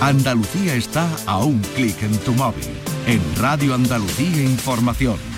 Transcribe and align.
Andalucía 0.00 0.76
está 0.76 1.08
a 1.26 1.38
un 1.38 1.58
clic 1.74 2.00
en 2.04 2.16
tu 2.18 2.32
móvil. 2.32 2.64
En 3.06 3.20
Radio 3.36 3.74
Andalucía 3.74 4.44
Información. 4.44 5.37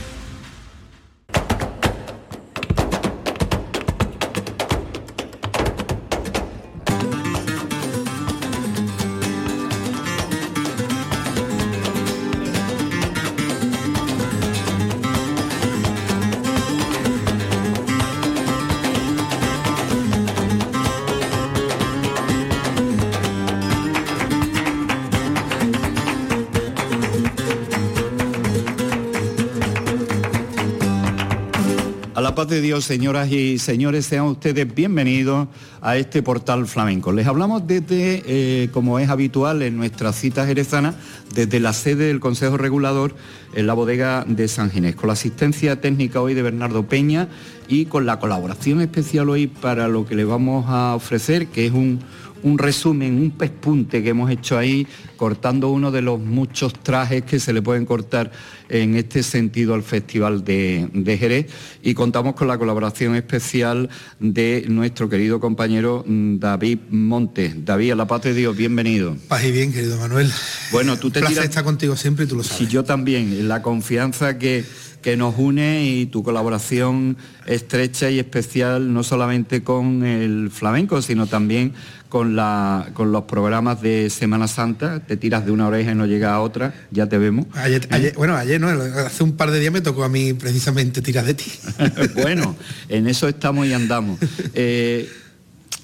Señoras 32.79 33.33
y 33.33 33.59
señores, 33.59 34.07
sean 34.07 34.27
ustedes 34.27 34.73
bienvenidos 34.73 35.49
a 35.81 35.97
este 35.97 36.23
portal 36.23 36.69
flamenco. 36.69 37.11
Les 37.11 37.27
hablamos 37.27 37.67
desde, 37.67 38.23
eh, 38.27 38.69
como 38.71 39.01
es 39.01 39.09
habitual 39.09 39.63
en 39.63 39.77
nuestras 39.77 40.15
citas 40.15 40.47
jerezanas, 40.47 40.95
desde 41.35 41.59
la 41.59 41.73
sede 41.73 42.07
del 42.07 42.21
Consejo 42.21 42.57
Regulador 42.57 43.17
en 43.55 43.67
la 43.67 43.75
bodega 43.75 44.25
de 44.29 44.47
San 44.47 44.71
Ginés, 44.71 44.95
con 44.95 45.09
la 45.09 45.15
asistencia 45.15 45.81
técnica 45.81 46.21
hoy 46.21 46.35
de 46.35 46.43
Bernardo 46.43 46.87
Peña 46.87 47.29
y 47.67 47.87
con 47.87 48.07
la 48.07 48.21
colaboración 48.21 48.81
especial 48.81 49.29
hoy 49.29 49.49
para 49.49 49.89
lo 49.89 50.07
que 50.07 50.15
le 50.15 50.25
vamos 50.25 50.67
a 50.69 50.95
ofrecer, 50.95 51.49
que 51.49 51.67
es 51.67 51.73
un, 51.73 51.99
un 52.43 52.59
resumen, 52.59 53.15
un 53.21 53.31
pespunte 53.33 54.03
que 54.03 54.11
hemos 54.11 54.31
hecho 54.31 54.59
ahí, 54.59 54.87
cortando 55.17 55.71
uno 55.71 55.91
de 55.91 56.03
los 56.03 56.21
muchos 56.21 56.73
trajes 56.73 57.23
que 57.23 57.41
se 57.41 57.53
le 57.53 57.63
pueden 57.63 57.87
cortar 57.87 58.31
en 58.69 58.97
este 58.97 59.23
sentido 59.23 59.75
al 59.75 59.83
Festival 59.83 60.45
de, 60.45 61.17
Jerez. 61.19 61.47
Y 61.83 61.95
contamos 61.95 62.35
con 62.35 62.49
la 62.49 62.59
colaboración 62.59 63.17
especial 63.17 63.89
de 64.19 64.65
nuestro 64.69 65.09
querido 65.09 65.41
compañero 65.41 66.05
mm, 66.07 66.39
David 66.39 66.79
Montes. 66.91 67.65
David, 67.65 67.93
a 67.93 67.97
la 67.97 68.07
paz 68.07 68.23
de 68.23 68.35
Dios, 68.35 68.57
bienvenido. 68.57 69.17
Paz 69.29 69.45
y 69.45 69.53
bien, 69.53 69.73
querido 69.73 69.99
Manuel. 69.99 70.31
Bueno, 70.73 70.99
tú 70.99 71.11
te 71.11 71.21
Un 71.21 71.27
placer 71.27 71.45
estar 71.45 71.65
contigo 71.65 71.97
siempre 71.97 72.25
y 72.25 72.29
tú 72.29 72.37
lo 72.37 72.43
sabes. 72.43 72.59
Sí, 72.59 72.67
yo 72.73 72.85
también. 72.85 73.49
La 73.49 73.63
confianza 73.63 74.39
que 74.39 74.65
que 75.03 75.17
nos 75.17 75.35
une 75.39 75.85
y 75.85 76.07
tu 76.07 76.23
colaboración 76.23 77.17
estrecha 77.47 78.11
y 78.11 78.19
especial 78.19 78.93
no 78.93 79.03
solamente 79.03 79.63
con 79.63 80.05
el 80.05 80.51
flamenco, 80.51 81.01
sino 81.03 81.27
también 81.27 81.73
con, 82.11 82.37
la, 82.37 82.91
con 82.93 83.13
los 83.13 83.25
programas 83.25 83.81
de 83.81 84.11
Semana 84.11 84.49
Santa. 84.49 85.01
Te 85.01 85.17
tiras 85.17 85.47
de 85.47 85.53
una 85.53 85.69
oreja 85.69 85.93
y 85.93 85.95
no 85.95 86.05
llega 86.05 86.35
a 86.35 86.41
otra, 86.43 86.75
ya 86.91 87.09
te 87.09 87.17
vemos. 87.17 87.47
Ayer, 87.55 87.89
bueno, 88.17 88.37
ayer 88.37 88.61
no, 88.61 88.69
hace 88.69 89.25
un 89.25 89.37
par 89.37 89.51
de 89.51 89.61
días 89.61 89.73
me 89.73 89.81
tocó 89.81 90.05
a 90.05 90.11
mí 90.11 90.35
precisamente 90.35 91.01
tirar 91.01 91.25
de 91.25 91.35
ti. 91.35 91.51
bueno, 92.23 92.55
en 92.91 93.07
eso 93.07 93.29
estamos 93.29 93.67
y 93.67 93.73
andamos. 93.73 94.19
Eh, 94.53 95.09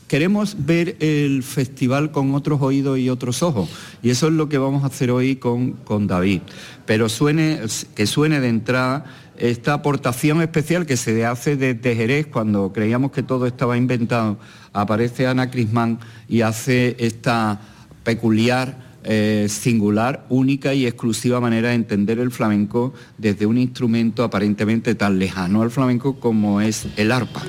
queremos 0.09 0.57
ver 0.67 0.97
el 1.01 1.43
festival 1.43 2.11
con 2.11 2.35
otros 2.35 2.61
oídos 2.63 2.99
y 2.99 3.11
otros 3.11 3.43
ojos. 3.43 3.69
Y 4.03 4.11
eso 4.11 4.29
es 4.29 4.33
lo 4.33 4.49
que 4.49 4.59
vamos 4.59 4.85
a 4.85 4.87
hacer 4.87 5.11
hoy 5.11 5.37
con, 5.37 5.73
con 5.73 6.07
David. 6.07 6.43
Pero 6.85 7.09
suene, 7.09 7.61
que 7.95 8.07
suene 8.07 8.41
de 8.41 8.49
entrada 8.49 9.05
esta 9.39 9.75
aportación 9.75 10.41
especial 10.41 10.87
que 10.87 10.97
se 10.97 11.25
hace 11.27 11.57
desde 11.57 11.95
Jerez 11.95 12.27
cuando 12.27 12.73
creíamos 12.73 13.11
que 13.11 13.23
todo 13.23 13.47
estaba 13.47 13.77
inventado. 13.77 14.39
Aparece 14.73 15.27
Ana 15.27 15.51
Crismán 15.51 15.99
y 16.29 16.41
hace 16.41 16.97
esta 16.99 17.61
peculiar, 18.03 18.79
eh, 19.05 19.47
singular, 19.49 20.25
única 20.29 20.75
y 20.75 20.87
exclusiva 20.87 21.41
manera 21.41 21.71
de 21.71 21.75
entender 21.75 22.19
el 22.19 22.31
flamenco 22.31 22.95
desde 23.19 23.47
un 23.47 23.59
instrumento 23.59 24.25
aparentemente 24.25 24.95
tan 24.95 25.19
lejano 25.19 25.63
al 25.63 25.71
flamenco 25.71 26.19
como 26.19 26.61
es 26.61 26.87
el 26.97 27.13
arpa. 27.13 27.43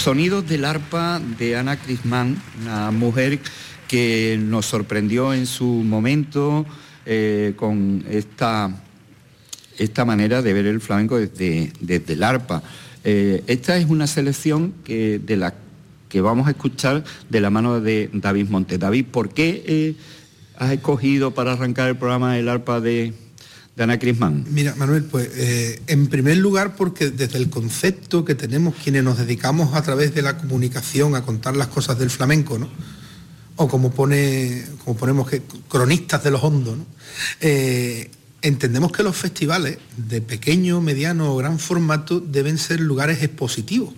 Sonidos 0.00 0.48
del 0.48 0.64
arpa 0.64 1.20
de 1.20 1.56
Ana 1.56 1.76
Crismán, 1.76 2.42
una 2.62 2.90
mujer 2.90 3.38
que 3.86 4.38
nos 4.40 4.64
sorprendió 4.64 5.34
en 5.34 5.44
su 5.44 5.66
momento 5.66 6.64
eh, 7.04 7.52
con 7.54 8.02
esta, 8.08 8.82
esta 9.76 10.06
manera 10.06 10.40
de 10.40 10.54
ver 10.54 10.64
el 10.64 10.80
flamenco 10.80 11.18
desde, 11.18 11.70
desde 11.80 12.14
el 12.14 12.22
arpa. 12.22 12.62
Eh, 13.04 13.44
esta 13.46 13.76
es 13.76 13.90
una 13.90 14.06
selección 14.06 14.72
que, 14.84 15.18
de 15.18 15.36
la 15.36 15.52
que 16.08 16.22
vamos 16.22 16.48
a 16.48 16.52
escuchar 16.52 17.04
de 17.28 17.40
la 17.42 17.50
mano 17.50 17.82
de 17.82 18.08
David 18.14 18.48
Montes. 18.48 18.78
David, 18.78 19.04
¿por 19.04 19.34
qué 19.34 19.62
eh, 19.66 19.94
has 20.56 20.72
escogido 20.72 21.32
para 21.32 21.52
arrancar 21.52 21.90
el 21.90 21.98
programa 21.98 22.38
el 22.38 22.48
arpa 22.48 22.80
de 22.80 23.12
Ana 23.82 23.98
Crismán? 23.98 24.44
Mira, 24.50 24.74
Manuel, 24.76 25.04
pues 25.04 25.28
eh, 25.34 25.82
en 25.86 26.08
primer 26.08 26.36
lugar 26.36 26.76
porque 26.76 27.10
desde 27.10 27.38
el 27.38 27.50
concepto 27.50 28.24
que 28.24 28.34
tenemos 28.34 28.74
quienes 28.74 29.04
nos 29.04 29.18
dedicamos 29.18 29.74
a 29.74 29.82
través 29.82 30.14
de 30.14 30.22
la 30.22 30.36
comunicación 30.38 31.14
a 31.14 31.22
contar 31.22 31.56
las 31.56 31.68
cosas 31.68 31.98
del 31.98 32.10
flamenco, 32.10 32.58
¿no? 32.58 32.68
O 33.56 33.68
como 33.68 33.90
pone, 33.90 34.64
como 34.84 34.96
ponemos 34.96 35.28
que 35.28 35.42
cronistas 35.68 36.24
de 36.24 36.30
los 36.30 36.42
hondos. 36.42 36.78
Eh, 37.40 38.10
entendemos 38.42 38.92
que 38.92 39.02
los 39.02 39.16
festivales 39.16 39.78
de 39.96 40.22
pequeño, 40.22 40.80
mediano 40.80 41.32
o 41.32 41.36
gran 41.36 41.58
formato 41.58 42.20
deben 42.20 42.58
ser 42.58 42.80
lugares 42.80 43.22
expositivos. 43.22 43.92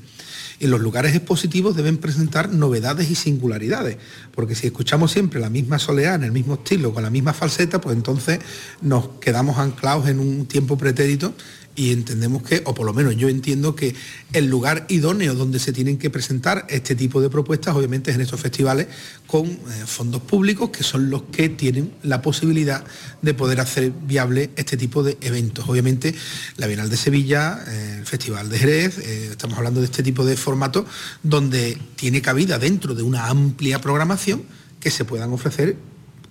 Y 0.62 0.68
los 0.68 0.80
lugares 0.80 1.12
expositivos 1.16 1.74
deben 1.74 1.96
presentar 1.96 2.52
novedades 2.52 3.10
y 3.10 3.16
singularidades, 3.16 3.96
porque 4.32 4.54
si 4.54 4.68
escuchamos 4.68 5.10
siempre 5.10 5.40
la 5.40 5.50
misma 5.50 5.80
soleá 5.80 6.14
en 6.14 6.22
el 6.22 6.30
mismo 6.30 6.54
estilo, 6.54 6.94
con 6.94 7.02
la 7.02 7.10
misma 7.10 7.32
falseta, 7.32 7.80
pues 7.80 7.96
entonces 7.96 8.38
nos 8.80 9.08
quedamos 9.20 9.58
anclados 9.58 10.06
en 10.06 10.20
un 10.20 10.46
tiempo 10.46 10.78
pretérito 10.78 11.34
y 11.74 11.92
entendemos 11.92 12.42
que, 12.42 12.62
o 12.64 12.74
por 12.74 12.84
lo 12.84 12.92
menos 12.92 13.16
yo 13.16 13.28
entiendo 13.28 13.74
que 13.74 13.94
el 14.32 14.46
lugar 14.46 14.86
idóneo 14.88 15.34
donde 15.34 15.58
se 15.58 15.72
tienen 15.72 15.98
que 15.98 16.10
presentar 16.10 16.66
este 16.68 16.94
tipo 16.94 17.20
de 17.20 17.30
propuestas, 17.30 17.74
obviamente 17.74 18.10
es 18.10 18.16
en 18.16 18.22
estos 18.22 18.40
festivales 18.40 18.88
con 19.26 19.46
eh, 19.46 19.58
fondos 19.86 20.22
públicos, 20.22 20.70
que 20.70 20.82
son 20.82 21.08
los 21.08 21.22
que 21.24 21.48
tienen 21.48 21.92
la 22.02 22.20
posibilidad 22.20 22.84
de 23.22 23.34
poder 23.34 23.60
hacer 23.60 23.90
viable 23.90 24.50
este 24.56 24.76
tipo 24.76 25.02
de 25.02 25.16
eventos. 25.22 25.68
Obviamente 25.68 26.14
la 26.56 26.66
Bienal 26.66 26.90
de 26.90 26.96
Sevilla, 26.96 27.64
eh, 27.66 27.96
el 28.00 28.06
Festival 28.06 28.50
de 28.50 28.58
Jerez, 28.58 28.98
eh, 28.98 29.28
estamos 29.30 29.56
hablando 29.56 29.80
de 29.80 29.86
este 29.86 30.02
tipo 30.02 30.24
de 30.24 30.36
formatos 30.36 30.84
donde 31.22 31.78
tiene 31.96 32.20
cabida 32.20 32.58
dentro 32.58 32.94
de 32.94 33.02
una 33.02 33.28
amplia 33.28 33.80
programación 33.80 34.42
que 34.78 34.90
se 34.90 35.04
puedan 35.04 35.32
ofrecer 35.32 35.76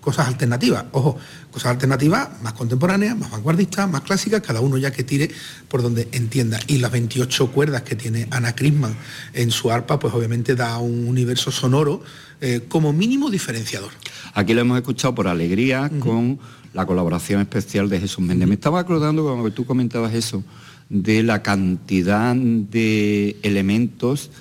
cosas 0.01 0.27
alternativas. 0.27 0.85
Ojo, 0.91 1.17
cosas 1.51 1.71
alternativas 1.71 2.41
más 2.41 2.53
contemporáneas, 2.53 3.17
más 3.17 3.31
vanguardistas, 3.31 3.89
más 3.89 4.01
clásicas, 4.01 4.41
cada 4.41 4.59
uno 4.59 4.77
ya 4.77 4.91
que 4.91 5.03
tire 5.03 5.31
por 5.69 5.81
donde 5.81 6.09
entienda. 6.11 6.59
Y 6.67 6.79
las 6.79 6.91
28 6.91 7.51
cuerdas 7.51 7.83
que 7.83 7.95
tiene 7.95 8.27
Ana 8.31 8.53
Crisman 8.55 8.95
en 9.33 9.51
su 9.51 9.71
arpa, 9.71 9.99
pues 9.99 10.13
obviamente 10.13 10.55
da 10.55 10.79
un 10.79 11.07
universo 11.07 11.51
sonoro 11.51 12.01
eh, 12.41 12.65
como 12.67 12.91
mínimo 12.91 13.29
diferenciador. 13.29 13.91
Aquí 14.33 14.53
lo 14.53 14.61
hemos 14.61 14.77
escuchado 14.77 15.13
por 15.13 15.27
alegría 15.27 15.89
uh 15.91 15.95
-huh. 15.95 15.99
con 15.99 16.39
la 16.73 16.85
colaboración 16.85 17.41
especial 17.41 17.87
de 17.87 17.99
Jesús 17.99 18.19
Méndez. 18.19 18.39
Uh 18.39 18.45
-huh. 18.45 18.49
Me 18.49 18.55
estaba 18.55 18.79
acordando 18.79 19.23
cuando 19.23 19.51
tú 19.51 19.65
comentabas 19.65 20.13
eso, 20.13 20.43
de 20.89 21.23
la 21.23 21.41
cantidad 21.41 22.35
de 22.35 23.37
elementos 23.43 24.31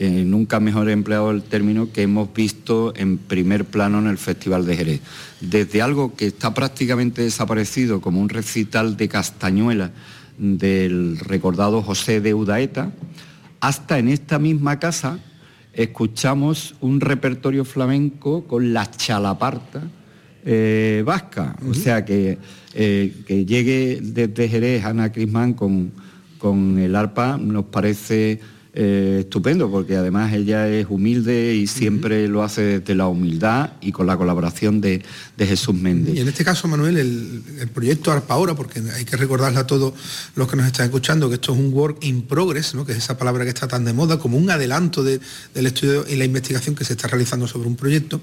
eh, 0.00 0.22
nunca 0.24 0.60
mejor 0.60 0.88
empleado 0.90 1.32
el 1.32 1.42
término 1.42 1.90
que 1.92 2.02
hemos 2.02 2.32
visto 2.32 2.92
en 2.94 3.18
primer 3.18 3.64
plano 3.64 3.98
en 3.98 4.06
el 4.06 4.16
Festival 4.16 4.64
de 4.64 4.76
Jerez. 4.76 5.00
Desde 5.40 5.82
algo 5.82 6.14
que 6.14 6.28
está 6.28 6.54
prácticamente 6.54 7.22
desaparecido 7.22 8.00
como 8.00 8.20
un 8.20 8.28
recital 8.28 8.96
de 8.96 9.08
castañuela 9.08 9.90
del 10.38 11.18
recordado 11.18 11.82
José 11.82 12.20
de 12.20 12.32
Udaeta, 12.32 12.92
hasta 13.58 13.98
en 13.98 14.06
esta 14.06 14.38
misma 14.38 14.78
casa 14.78 15.18
escuchamos 15.72 16.76
un 16.80 17.00
repertorio 17.00 17.64
flamenco 17.64 18.44
con 18.44 18.72
la 18.72 18.88
chalaparta 18.88 19.82
eh, 20.44 21.02
vasca. 21.04 21.56
Uh 21.60 21.64
-huh. 21.64 21.70
O 21.70 21.74
sea 21.74 22.04
que, 22.04 22.38
eh, 22.72 23.14
que 23.26 23.44
llegue 23.44 23.98
desde 24.00 24.48
Jerez 24.48 24.84
Ana 24.84 25.10
Crismán 25.10 25.54
con, 25.54 25.90
con 26.38 26.78
el 26.78 26.94
arpa 26.94 27.36
nos 27.36 27.64
parece 27.64 28.40
eh, 28.80 29.22
estupendo, 29.22 29.68
porque 29.68 29.96
además 29.96 30.32
ella 30.32 30.68
es 30.68 30.86
humilde 30.88 31.52
y 31.52 31.66
siempre 31.66 32.22
uh 32.22 32.28
-huh. 32.28 32.30
lo 32.30 32.44
hace 32.44 32.78
desde 32.78 32.94
la 32.94 33.08
humildad 33.08 33.72
y 33.80 33.90
con 33.90 34.06
la 34.06 34.16
colaboración 34.16 34.80
de, 34.80 35.02
de 35.36 35.46
Jesús 35.48 35.74
Méndez. 35.74 36.14
Y 36.14 36.20
en 36.20 36.28
este 36.28 36.44
caso, 36.44 36.68
Manuel, 36.68 36.96
el, 36.96 37.42
el, 37.58 37.68
proyecto 37.70 38.12
Arpa 38.12 38.34
Ahora, 38.34 38.54
porque 38.54 38.80
hay 38.94 39.04
que 39.04 39.16
recordarle 39.16 39.58
a 39.58 39.66
todos 39.66 39.94
los 40.36 40.48
que 40.48 40.56
nos 40.56 40.64
están 40.64 40.86
escuchando 40.86 41.28
que 41.28 41.34
esto 41.34 41.54
es 41.54 41.58
un 41.58 41.72
work 41.72 41.98
in 42.02 42.22
progress, 42.22 42.76
¿no? 42.76 42.86
que 42.86 42.92
es 42.92 42.98
esa 42.98 43.18
palabra 43.18 43.42
que 43.42 43.50
está 43.50 43.66
tan 43.66 43.84
de 43.84 43.92
moda, 43.92 44.20
como 44.20 44.38
un 44.38 44.48
adelanto 44.48 45.02
de, 45.02 45.18
del 45.54 45.66
estudio 45.66 46.04
y 46.08 46.14
la 46.14 46.24
investigación 46.24 46.76
que 46.76 46.84
se 46.84 46.92
está 46.92 47.08
realizando 47.08 47.48
sobre 47.48 47.66
un 47.66 47.74
proyecto. 47.74 48.20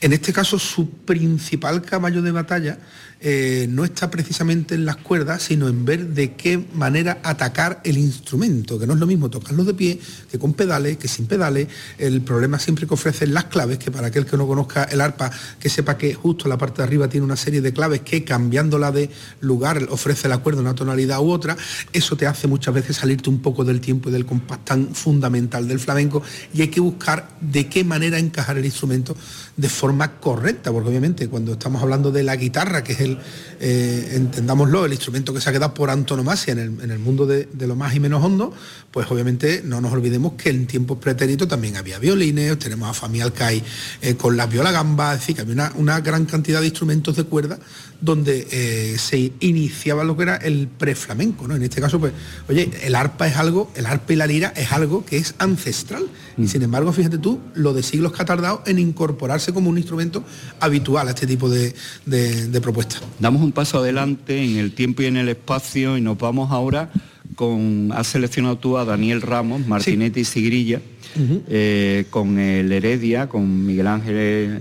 En 0.00 0.14
este 0.14 0.32
caso, 0.32 0.58
su 0.58 0.88
principal 0.88 1.82
caballo 1.82 2.22
de 2.22 2.30
batalla 2.30 2.78
eh, 3.22 3.66
no 3.68 3.84
está 3.84 4.10
precisamente 4.10 4.74
en 4.74 4.86
las 4.86 4.96
cuerdas, 4.96 5.42
sino 5.42 5.68
en 5.68 5.84
ver 5.84 6.08
de 6.08 6.34
qué 6.34 6.64
manera 6.72 7.18
atacar 7.22 7.80
el 7.84 7.98
instrumento, 7.98 8.78
que 8.78 8.86
no 8.86 8.94
es 8.94 8.98
lo 8.98 9.06
mismo 9.06 9.28
tocarlo 9.28 9.64
de 9.64 9.74
pie 9.74 10.00
que 10.30 10.38
con 10.38 10.54
pedales, 10.54 10.96
que 10.96 11.06
sin 11.06 11.26
pedales. 11.26 11.68
El 11.98 12.22
problema 12.22 12.58
siempre 12.58 12.86
que 12.86 12.94
ofrecen 12.94 13.34
las 13.34 13.44
claves, 13.44 13.78
que 13.78 13.90
para 13.90 14.06
aquel 14.06 14.24
que 14.24 14.36
no 14.36 14.46
conozca 14.46 14.84
el 14.84 15.00
arpa, 15.00 15.30
que 15.58 15.68
sepa 15.68 15.98
que 15.98 16.14
justo 16.14 16.48
la 16.48 16.56
parte 16.56 16.78
de 16.78 16.84
arriba 16.84 17.08
tiene 17.08 17.26
una 17.26 17.36
serie 17.36 17.60
de 17.60 17.72
claves 17.72 18.00
que 18.00 18.24
cambiándola 18.24 18.90
de 18.90 19.10
lugar 19.40 19.86
ofrece 19.90 20.28
la 20.28 20.38
cuerda 20.38 20.62
una 20.62 20.74
tonalidad 20.74 21.20
u 21.20 21.30
otra, 21.30 21.56
eso 21.92 22.16
te 22.16 22.26
hace 22.26 22.46
muchas 22.46 22.72
veces 22.74 22.96
salirte 22.96 23.28
un 23.28 23.40
poco 23.40 23.64
del 23.64 23.80
tiempo 23.80 24.08
y 24.08 24.12
del 24.12 24.24
compás 24.24 24.64
tan 24.64 24.94
fundamental 24.94 25.68
del 25.68 25.78
flamenco 25.78 26.22
y 26.54 26.62
hay 26.62 26.68
que 26.68 26.80
buscar 26.80 27.28
de 27.40 27.68
qué 27.68 27.84
manera 27.84 28.18
encajar 28.18 28.56
el 28.56 28.64
instrumento 28.64 29.16
de 29.60 29.68
forma 29.68 30.18
correcta, 30.20 30.72
porque 30.72 30.88
obviamente 30.88 31.28
cuando 31.28 31.52
estamos 31.52 31.82
hablando 31.82 32.10
de 32.10 32.22
la 32.22 32.36
guitarra, 32.36 32.82
que 32.82 32.92
es 32.94 33.00
el, 33.00 33.18
eh, 33.60 34.12
entendámoslo, 34.14 34.86
el 34.86 34.92
instrumento 34.92 35.34
que 35.34 35.40
se 35.40 35.50
ha 35.50 35.52
quedado 35.52 35.74
por 35.74 35.90
antonomasia 35.90 36.52
en 36.52 36.58
el, 36.58 36.80
en 36.80 36.90
el 36.90 36.98
mundo 36.98 37.26
de, 37.26 37.46
de, 37.52 37.66
lo 37.66 37.76
más 37.76 37.94
y 37.94 38.00
menos 38.00 38.24
hondo, 38.24 38.54
pues 38.90 39.10
obviamente 39.10 39.60
no 39.62 39.82
nos 39.82 39.92
olvidemos 39.92 40.32
que 40.34 40.48
en 40.48 40.66
tiempos 40.66 40.98
pretéritos 40.98 41.46
también 41.46 41.76
había 41.76 41.98
violines, 41.98 42.58
tenemos 42.58 42.88
a 42.88 42.94
Fami 42.94 43.20
Alcai 43.20 43.62
eh, 44.00 44.14
con 44.14 44.36
la 44.36 44.46
viola 44.46 44.72
gamba, 44.72 45.12
es 45.12 45.20
decir, 45.20 45.36
que 45.36 45.42
había 45.42 45.54
una, 45.54 45.72
una 45.76 46.00
gran 46.00 46.24
cantidad 46.24 46.60
de 46.60 46.68
instrumentos 46.68 47.16
de 47.16 47.24
cuerda 47.24 47.58
donde 48.00 48.46
eh, 48.50 48.96
se 48.98 49.32
iniciaba 49.40 50.04
lo 50.04 50.16
que 50.16 50.22
era 50.22 50.36
el 50.36 50.68
preflamenco, 50.68 51.46
¿no? 51.46 51.54
En 51.54 51.62
este 51.62 51.80
caso, 51.80 52.00
pues, 52.00 52.12
oye, 52.48 52.70
el 52.82 52.94
arpa 52.94 53.28
es 53.28 53.36
algo, 53.36 53.70
el 53.76 53.86
arpa 53.86 54.12
y 54.12 54.16
la 54.16 54.26
lira 54.26 54.52
es 54.56 54.72
algo 54.72 55.04
que 55.04 55.18
es 55.18 55.34
ancestral. 55.38 56.04
Mm. 56.36 56.44
Y 56.44 56.48
sin 56.48 56.62
embargo, 56.62 56.92
fíjate 56.92 57.18
tú, 57.18 57.40
lo 57.54 57.74
de 57.74 57.82
siglos 57.82 58.12
que 58.12 58.22
ha 58.22 58.24
tardado 58.24 58.62
en 58.66 58.78
incorporarse 58.78 59.52
como 59.52 59.68
un 59.68 59.76
instrumento 59.76 60.24
habitual 60.60 61.08
a 61.08 61.10
este 61.10 61.26
tipo 61.26 61.50
de, 61.50 61.74
de, 62.06 62.48
de 62.48 62.60
propuestas. 62.60 63.02
Damos 63.18 63.42
un 63.42 63.52
paso 63.52 63.78
adelante 63.78 64.42
en 64.42 64.56
el 64.56 64.72
tiempo 64.72 65.02
y 65.02 65.06
en 65.06 65.16
el 65.18 65.28
espacio 65.28 65.98
y 65.98 66.00
nos 66.00 66.16
vamos 66.18 66.50
ahora 66.50 66.90
con, 67.34 67.92
has 67.94 68.06
seleccionado 68.06 68.56
tú 68.58 68.78
a 68.78 68.84
Daniel 68.84 69.20
Ramos, 69.20 69.66
Martinete 69.66 70.14
sí. 70.16 70.20
y 70.20 70.24
Sigrilla, 70.24 70.80
uh 71.16 71.20
-huh. 71.20 71.42
eh, 71.48 72.04
con 72.10 72.38
el 72.38 72.72
Heredia, 72.72 73.28
con 73.28 73.66
Miguel 73.66 73.86
Ángel 73.86 74.16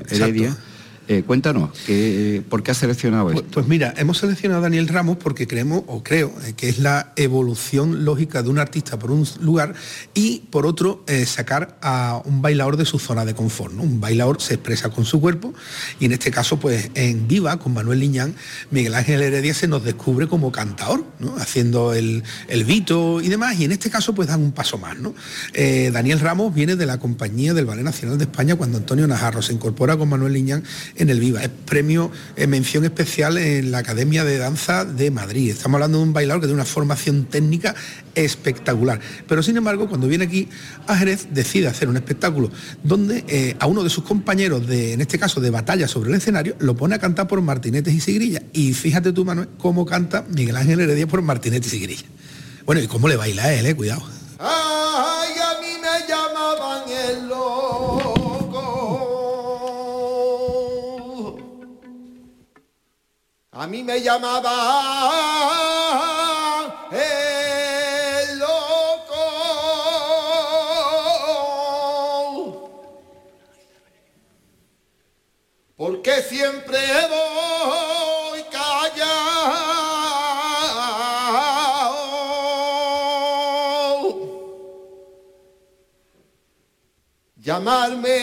Heredia. 0.09 0.49
Exacto 0.49 0.68
Eh, 1.11 1.23
cuéntanos, 1.23 1.71
¿por 2.49 2.61
qué 2.61 2.69
has 2.69 2.77
seleccionado 2.77 3.23
pues, 3.23 3.37
esto? 3.37 3.49
Pues, 3.51 3.67
mira, 3.67 3.95
hemos 3.97 4.19
seleccionado 4.19 4.59
a 4.59 4.61
Daniel 4.61 4.87
Ramos 4.87 5.17
porque 5.17 5.47
creemos, 5.47 5.81
o 5.87 6.03
creo, 6.03 6.31
eh, 6.45 6.53
que 6.55 6.69
es 6.69 6.77
la 6.77 7.13
evolución 7.15 8.05
lógica 8.05 8.43
de 8.43 8.49
un 8.49 8.59
artista 8.59 8.99
por 8.99 9.09
un 9.09 9.27
lugar 9.41 9.73
y 10.13 10.41
por 10.51 10.67
otro 10.67 11.03
eh, 11.07 11.25
sacar 11.25 11.79
a 11.81 12.21
un 12.25 12.43
bailador 12.43 12.77
de 12.77 12.85
su 12.85 12.99
zona 12.99 13.25
de 13.25 13.33
confort. 13.33 13.73
Un 13.73 13.99
bailador 13.99 14.39
se 14.39 14.53
expresa 14.53 14.91
con 14.91 15.03
su 15.03 15.19
cuerpo 15.19 15.51
y 15.99 16.05
en 16.05 16.11
este 16.11 16.29
caso, 16.29 16.59
pues 16.59 16.91
en 16.93 17.27
Viva, 17.27 17.57
con 17.57 17.73
Manuel 17.73 18.01
Liñán, 18.01 18.35
Miguel 18.69 18.93
Ángel 18.93 19.23
Heredia 19.23 19.55
se 19.55 19.67
nos 19.67 19.83
descubre 19.83 20.27
como 20.27 20.51
cantador, 20.51 21.05
haciendo 21.39 21.95
el, 21.95 22.23
el 22.49 22.65
vito 22.65 23.19
y 23.19 23.29
demás, 23.29 23.59
y 23.59 23.63
en 23.63 23.71
este 23.71 23.89
caso 23.89 24.13
pues 24.13 24.27
dan 24.27 24.43
un 24.43 24.51
paso 24.51 24.77
más. 24.77 24.95
¿no? 24.99 25.15
Daniel 25.91 26.19
Ramos 26.19 26.53
viene 26.53 26.75
de 26.75 26.85
la 26.85 26.99
compañía 26.99 27.55
del 27.55 27.65
Ballet 27.65 27.83
Nacional 27.83 28.19
de 28.19 28.25
España 28.25 28.55
cuando 28.55 28.77
Antonio 28.77 29.07
Najarro 29.07 29.41
se 29.41 29.53
incorpora 29.53 29.97
con 29.97 30.07
Manuel 30.07 30.33
Liñán 30.33 30.63
en 30.99 31.09
el 31.09 31.19
Viva. 31.19 31.41
Es 31.41 31.49
premio, 31.65 32.11
en 32.35 32.49
mención 32.49 32.85
especial 32.85 33.37
en 33.37 33.71
la 33.71 33.79
Academia 33.79 34.23
de 34.23 34.37
Danza 34.37 34.85
de 34.85 35.09
Madrid. 35.09 35.49
Estamos 35.51 35.75
hablando 35.75 35.97
de 35.97 36.03
un 36.03 36.13
bailador 36.13 36.41
que 36.41 36.47
tiene 36.47 36.61
una 36.61 36.65
formación 36.65 37.25
técnica 37.25 37.73
espectacular. 38.13 38.99
Pero 39.27 39.41
sin 39.41 39.57
embargo, 39.57 39.87
cuando 39.87 40.07
viene 40.07 40.25
aquí 40.25 40.47
a 40.87 40.97
Jerez, 40.97 41.29
decide 41.31 41.67
hacer 41.67 41.87
un 41.87 41.97
espectáculo 41.97 42.51
donde 42.83 43.23
eh, 43.27 43.55
a 43.59 43.65
uno 43.67 43.83
de 43.83 43.89
sus 43.89 44.03
compañeros, 44.03 44.67
de, 44.67 44.93
en 44.93 45.01
este 45.01 45.17
caso 45.17 45.41
de 45.41 45.49
batalla 45.49 45.87
sobre 45.87 46.09
el 46.09 46.15
escenario, 46.17 46.55
lo 46.59 46.75
pone 46.75 46.95
a 46.95 46.99
cantar 46.99 47.27
por 47.27 47.41
martinetes 47.41 47.93
y 47.93 47.99
sigrillas. 47.99 48.43
Y 48.53 48.73
fíjate 48.73 49.13
tú, 49.13 49.25
Manuel, 49.25 49.49
cómo 49.57 49.85
canta 49.85 50.25
Miguel 50.29 50.57
Ángel 50.57 50.81
Heredia 50.81 51.07
por 51.07 51.21
martinetes 51.21 51.73
y 51.73 51.77
sigrillas. 51.77 52.05
Bueno, 52.65 52.81
y 52.81 52.87
cómo 52.87 53.07
le 53.07 53.15
baila 53.15 53.53
él, 53.53 53.65
eh? 53.65 53.75
cuidado. 53.75 54.03
Ay, 54.37 55.18
A 63.61 63.67
mí 63.67 63.83
me 63.83 63.99
llamaba 64.01 64.55
el 66.93 68.39
loco. 68.39 69.19
Porque 75.75 76.21
siempre 76.21 76.79
voy 77.09 78.43
callado. 78.43 79.59
Llamarme 87.35 88.15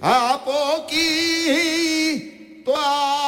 a 0.00 0.42
poquito 0.44 1.54
a 2.76 3.23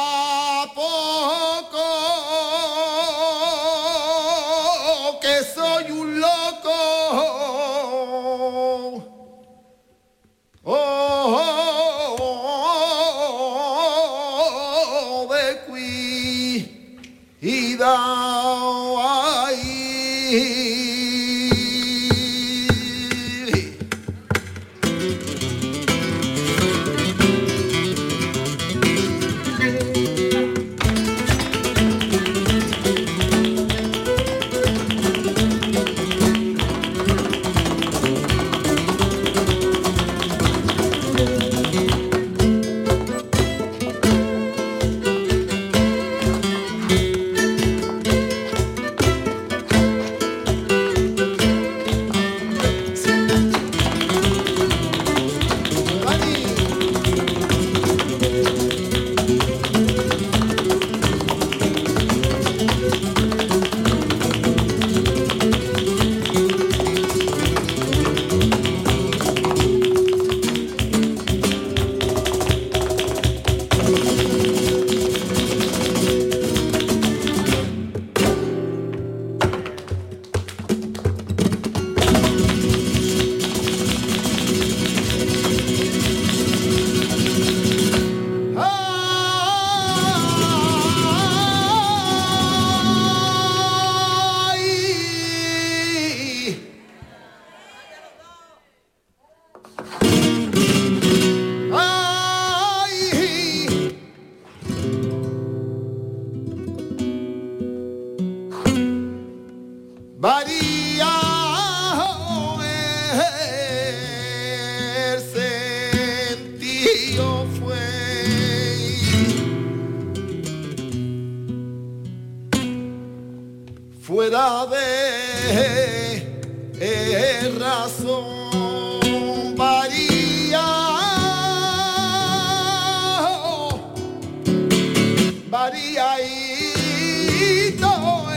varía 135.57 136.21
y 136.21 137.71
todo 137.81 138.27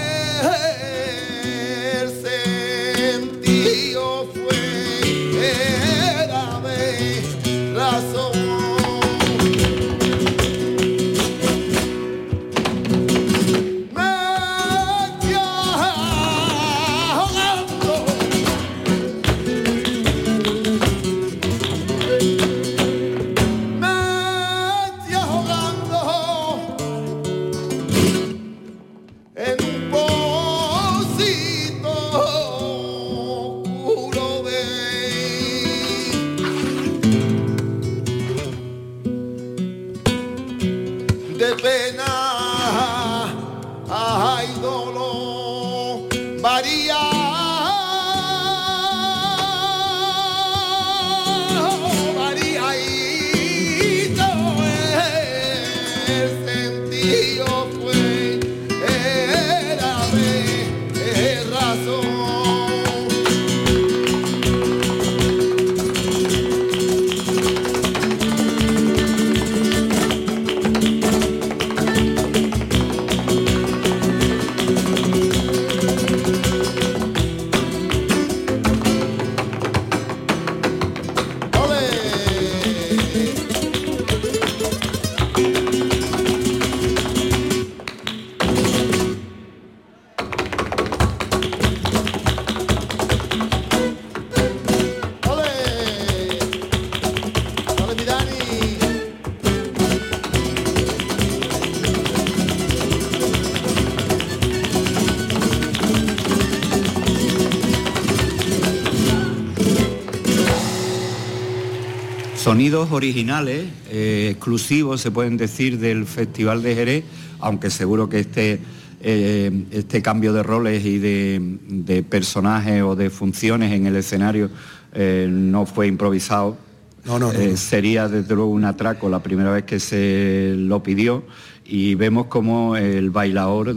Sonidos 112.51 112.91
originales, 112.91 113.65
eh, 113.93 114.31
exclusivos, 114.33 115.01
se 115.01 115.13
pueden 115.13 115.37
decir, 115.37 115.79
del 115.79 116.05
Festival 116.05 116.65
de 116.65 116.75
Jerez, 116.75 117.05
aunque 117.39 117.71
seguro 117.71 118.09
que 118.09 118.19
este, 118.19 118.59
eh, 119.03 119.67
este 119.71 120.03
cambio 120.03 120.33
de 120.33 120.43
roles 120.43 120.85
y 120.85 120.99
de, 120.99 122.05
personajes 122.11 122.83
o 122.83 122.97
de 122.97 123.09
funciones 123.09 123.71
en 123.71 123.87
el 123.87 123.95
escenario 123.95 124.51
eh, 124.93 125.29
no 125.31 125.65
fue 125.65 125.87
improvisado. 125.87 126.57
No, 127.05 127.21
no, 127.21 127.31
sería 127.55 128.09
desde 128.09 128.35
luego 128.35 128.51
un 128.51 128.65
atraco 128.65 129.09
la 129.09 129.23
primera 129.23 129.53
vez 129.53 129.63
que 129.63 129.79
se 129.79 130.55
lo 130.57 130.83
pidió 130.83 131.23
y 131.65 131.95
vemos 131.95 132.27
cómo 132.27 132.77
el 132.77 133.11
bailador 133.11 133.77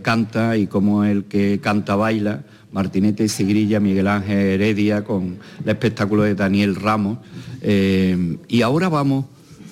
canta 0.00 0.56
y 0.56 0.66
cómo 0.66 1.04
el 1.04 1.24
que 1.24 1.60
canta 1.62 1.94
baila 1.94 2.42
Martinete 2.72 3.24
y 3.24 3.28
Sigrilla, 3.28 3.80
Miguel 3.80 4.08
Ángel 4.08 4.38
Heredia, 4.38 5.04
con 5.04 5.38
el 5.62 5.68
espectáculo 5.68 6.22
de 6.22 6.34
Daniel 6.34 6.74
Ramos. 6.74 7.18
Eh, 7.60 8.38
y 8.48 8.62
ahora 8.62 8.88
vamos 8.88 9.26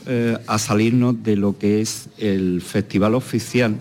eh, 0.06 0.38
a 0.46 0.58
salirnos 0.58 1.22
de 1.22 1.36
lo 1.36 1.58
que 1.58 1.80
es 1.80 2.08
el 2.18 2.60
festival 2.60 3.14
oficial, 3.14 3.76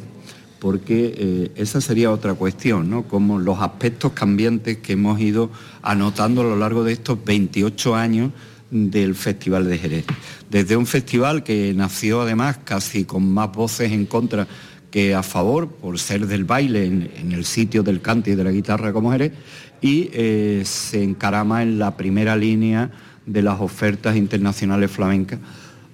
porque 0.60 1.14
eh, 1.18 1.52
esa 1.56 1.82
sería 1.82 2.12
otra 2.12 2.34
cuestión, 2.34 2.90
¿no? 2.90 3.04
Como 3.04 3.40
los 3.40 3.60
aspectos 3.60 4.14
cambiantes 4.14 4.78
que 4.78 4.94
hemos 4.94 5.20
ido 5.20 5.50
anotando 5.82 6.42
a 6.42 6.46
lo 6.46 6.56
largo 6.56 6.84
de 6.84 6.94
estos 6.94 7.24
28 7.24 7.96
años 7.96 8.32
del 8.72 9.16
Festival 9.16 9.68
de 9.68 9.78
Jerez. 9.78 10.06
Desde 10.50 10.78
un 10.78 10.86
festival 10.86 11.44
que 11.44 11.74
nació 11.76 12.22
además 12.22 12.60
casi 12.64 13.06
con 13.06 13.32
más 13.32 13.52
voces 13.52 13.92
en 13.92 14.06
contra 14.06 14.48
que 14.92 15.14
a 15.14 15.24
favor, 15.24 15.68
por 15.68 16.00
ser 16.00 16.28
del 16.28 16.46
baile 16.46 16.86
en, 16.86 17.32
el 17.32 17.46
sitio 17.46 17.84
del 17.84 18.02
cante 18.02 18.32
y 18.32 18.36
de 18.36 18.44
la 18.44 18.52
guitarra 18.52 18.92
como 18.94 19.12
Jerez, 19.12 19.34
y 19.82 20.10
eh, 20.14 20.64
se 20.66 21.04
encarama 21.04 21.62
en 21.64 21.80
la 21.80 21.96
primera 21.96 22.36
línea 22.36 22.92
de 23.26 23.42
las 23.42 23.60
ofertas 23.62 24.16
internacionales 24.16 24.92
flamencas 24.92 25.40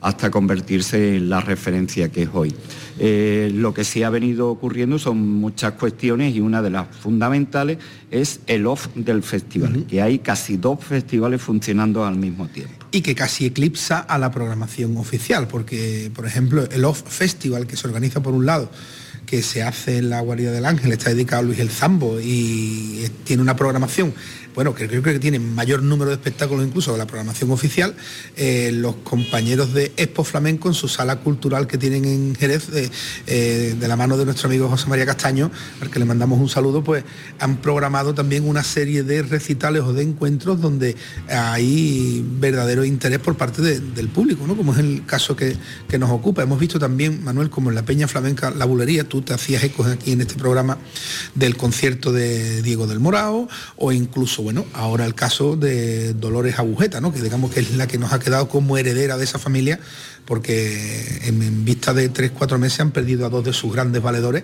hasta 0.02 0.30
convertirse 0.30 1.18
en 1.18 1.30
la 1.30 1.42
referencia 1.42 2.10
que 2.10 2.24
es 2.24 2.30
hoy. 2.34 2.54
Eh, 3.00 3.52
lo 3.54 3.74
que 3.74 3.84
sí 3.84 4.04
ha 4.04 4.10
venido 4.10 4.50
ocurriendo 4.50 5.00
son 5.00 5.18
muchas 5.18 5.74
cuestiones 5.74 6.36
y 6.36 6.40
una 6.40 6.62
de 6.62 6.70
las 6.70 6.88
fundamentales 6.96 7.80
es 8.12 8.40
el 8.48 8.68
off 8.68 8.88
del 8.96 9.24
festival, 9.24 9.86
que 9.88 10.02
hay 10.02 10.20
casi 10.20 10.58
dos 10.58 10.84
festivales 10.84 11.42
funcionando 11.42 12.06
al 12.06 12.16
mismo 12.16 12.48
tiempo. 12.48 12.86
Y 12.92 13.02
que 13.02 13.16
casi 13.16 13.48
eclipsa 13.48 14.00
a 14.00 14.18
la 14.18 14.32
programación 14.32 14.96
oficial, 14.98 15.48
porque, 15.48 16.12
por 16.14 16.26
ejemplo, 16.26 16.68
el 16.70 16.86
off 16.86 17.02
festival 17.08 17.68
que 17.68 17.76
se 17.76 17.88
organiza 17.88 18.22
por 18.22 18.34
un 18.34 18.46
lado, 18.46 18.70
que 19.26 19.42
se 19.42 19.64
hace 19.64 19.98
en 19.98 20.10
la 20.10 20.22
Guardia 20.22 20.52
del 20.52 20.66
Ángel, 20.66 20.92
está 20.92 21.10
dedicado 21.10 21.42
a 21.42 21.46
Luis 21.46 21.60
el 21.60 21.70
Zambo 21.70 22.20
y 22.22 23.10
tiene 23.24 23.42
una 23.42 23.56
programación 23.56 24.14
bueno, 24.56 24.74
que 24.74 24.88
creo 24.88 25.04
que 25.04 25.20
tienen 25.20 25.54
mayor 25.54 25.84
número 25.84 26.10
de 26.10 26.16
espectáculos 26.16 26.66
incluso 26.66 26.94
de 26.94 26.98
la 26.98 27.06
programación 27.06 27.52
oficial, 27.52 27.94
eh, 28.38 28.72
los 28.74 28.96
compañeros 28.96 29.74
de 29.74 29.92
Expo 29.98 30.24
Flamenco 30.24 30.70
en 30.70 30.74
su 30.74 30.88
sala 30.88 31.18
cultural 31.18 31.68
que 31.68 31.78
tienen 31.78 32.06
en 32.06 32.36
Jerez, 32.36 32.70
eh, 33.28 33.76
de 33.78 33.88
la 33.88 33.98
mano 33.98 34.18
de 34.18 34.24
nuestro 34.24 34.48
amigo 34.48 34.70
José 34.70 34.88
María 34.88 35.06
Castaño, 35.06 35.52
al 35.82 35.90
que 35.90 36.00
le 36.00 36.06
mandamos 36.06 36.40
un 36.40 36.48
saludo, 36.48 36.84
pues 36.84 37.04
han 37.40 37.58
programado 37.58 38.14
también 38.14 38.48
una 38.48 38.64
serie 38.64 39.04
de 39.04 39.24
recitales 39.24 39.82
o 39.84 39.92
de 39.92 40.04
encuentros 40.04 40.62
donde 40.62 40.96
hay 41.28 42.26
verdadero 42.40 42.86
interés 42.86 43.20
por 43.20 43.36
parte 43.36 43.62
del 43.62 44.08
público, 44.08 44.48
¿no? 44.48 44.56
como 44.56 44.72
es 44.72 44.80
el 44.80 45.06
caso 45.06 45.36
que, 45.36 45.58
que, 45.90 46.00
nos 46.00 46.12
ocupa. 46.12 46.44
Hemos 46.44 46.60
visto 46.60 46.80
también, 46.80 47.24
Manuel, 47.24 47.50
como 47.50 47.70
en 47.70 47.76
la 47.76 47.84
Peña 47.84 48.08
Flamenca 48.08 48.52
La 48.52 48.66
Bulería, 48.66 49.04
tú 49.04 49.22
te 49.22 49.34
hacías 49.34 49.64
ecos 49.64 49.88
aquí 49.88 50.14
en 50.14 50.22
este 50.22 50.36
programa 50.36 50.78
del 51.34 51.58
concierto 51.58 52.14
de 52.14 52.62
Diego 52.62 52.88
del 52.88 53.00
Morao 53.00 53.50
o 53.76 53.92
incluso 53.92 54.45
bueno, 54.46 54.64
ahora 54.74 55.08
el 55.08 55.16
caso 55.16 55.56
de 55.56 56.14
Dolores 56.14 56.60
Agujeta, 56.60 57.02
¿no? 57.02 57.12
que 57.12 57.20
digamos 57.20 57.50
que 57.52 57.62
es 57.62 57.76
la 57.76 57.88
que 57.88 57.98
nos 57.98 58.14
ha 58.14 58.20
quedado 58.20 58.48
como 58.48 58.78
heredera 58.78 59.18
de 59.18 59.24
esa 59.24 59.40
familia, 59.40 59.80
porque 60.24 61.20
en, 61.24 61.66
vista 61.66 61.96
de 61.96 62.10
tres, 62.10 62.30
cuatro 62.30 62.60
meses 62.60 62.80
han 62.80 62.92
perdido 62.92 63.26
a 63.26 63.30
dos 63.30 63.44
de 63.44 63.54
sus 63.54 63.74
grandes 63.74 64.04
valedores 64.04 64.44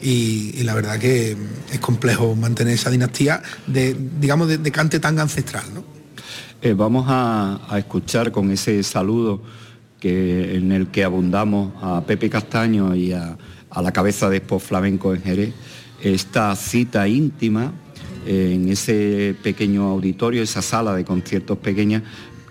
y, 0.00 0.62
la 0.62 0.74
verdad 0.74 1.00
que 1.00 1.36
es 1.72 1.80
complejo 1.80 2.36
mantener 2.36 2.74
esa 2.74 2.90
dinastía 2.90 3.42
de, 3.66 3.96
digamos, 4.20 4.46
de, 4.46 4.70
cante 4.70 5.00
tan 5.00 5.18
ancestral. 5.18 5.64
Eh, 6.62 6.72
vamos 6.72 7.06
a, 7.08 7.58
escuchar 7.76 8.30
con 8.30 8.52
ese 8.52 8.80
saludo 8.84 9.42
que, 9.98 10.54
en 10.54 10.70
el 10.70 10.92
que 10.92 11.02
abundamos 11.02 11.72
a 11.82 12.04
Pepe 12.06 12.30
Castaño 12.30 12.94
y 12.94 13.14
a, 13.14 13.36
a 13.68 13.82
la 13.82 13.90
cabeza 13.90 14.30
de 14.30 14.36
Expo 14.36 14.60
Flamenco 14.60 15.12
en 15.12 15.22
Jerez, 15.24 15.54
esta 16.00 16.54
cita 16.54 17.08
íntima 17.08 17.72
en 18.26 18.68
ese 18.68 19.34
pequeño 19.42 19.84
auditorio, 19.88 20.42
esa 20.42 20.62
sala 20.62 20.94
de 20.94 21.04
conciertos 21.04 21.58
pequeña 21.58 22.02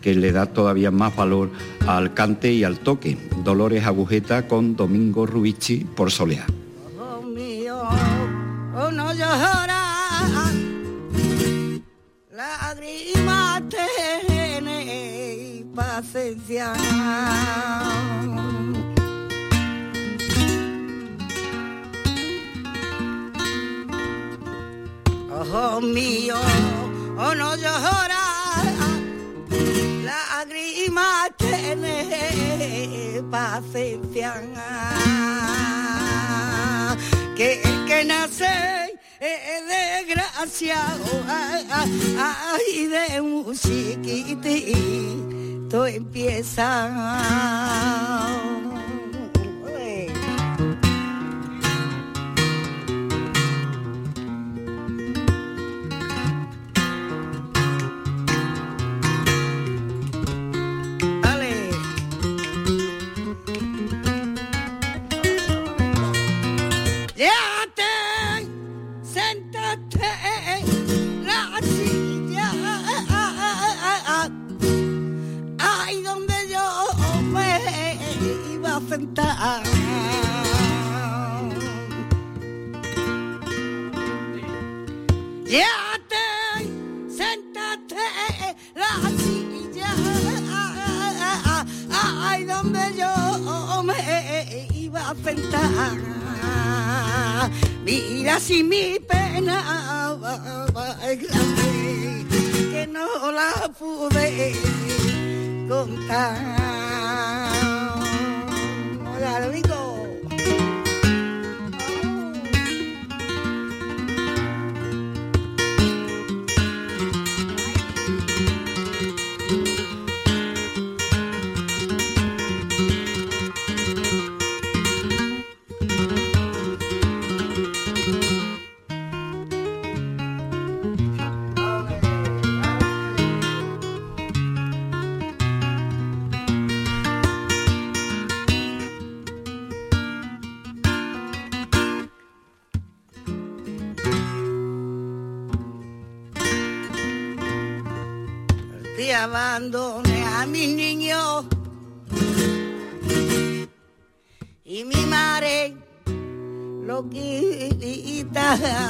que 0.01 0.15
le 0.15 0.31
da 0.31 0.45
todavía 0.45 0.91
más 0.91 1.15
valor 1.15 1.49
al 1.85 2.13
cante 2.13 2.53
y 2.53 2.63
al 2.63 2.79
toque. 2.79 3.17
Dolores 3.43 3.85
Agujeta 3.85 4.47
con 4.47 4.75
Domingo 4.75 5.25
Rubici 5.25 5.85
por 5.95 6.11
Soleá. 6.11 6.45
Oh, 6.97 7.21
mío, 7.21 7.81
paciencia. 16.01 16.73
Ojo 25.39 25.81
mío, 25.81 26.35
oh 27.17 27.33
no 27.33 27.55
llora, 27.55 28.25
lágrimas 30.03 31.31
tiene 31.37 33.23
paciencia, 33.31 34.33
que 37.37 37.61
el 37.61 37.85
que 37.85 38.03
nace 38.05 38.99
es 39.19 39.65
desgraciado, 39.67 41.05
ay, 41.27 42.87
de 42.87 43.21
un 43.21 43.55
chiquitito 43.55 44.67
empieza. 45.85 46.69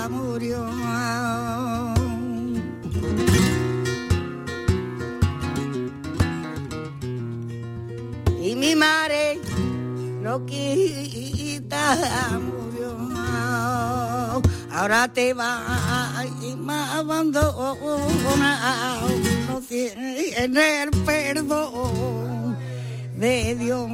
Murió. 0.10 0.66
Y 8.42 8.56
mi 8.56 8.76
madre 8.76 9.40
lo 10.24 10.46
quita 10.46 11.98
murió. 12.40 12.98
Ahora 14.72 15.08
te 15.08 15.34
va 15.34 16.24
y 16.42 16.56
me 16.56 16.74
abandonado, 16.74 17.88
no 19.48 19.62
tiene 19.62 20.84
el 20.84 20.90
perdón 21.06 22.58
de 23.18 23.56
Dios. 23.56 23.90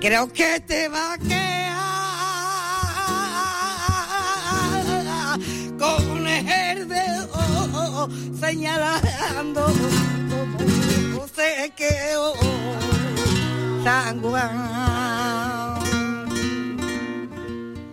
Creo 0.00 0.32
que 0.32 0.60
te 0.60 0.88
va 0.88 1.12
a 1.14 1.18
quedar 1.18 1.87
señalando 8.38 9.62
como 10.30 11.26
se 11.34 11.72
quedó 11.76 12.34
sanguán. 13.84 14.58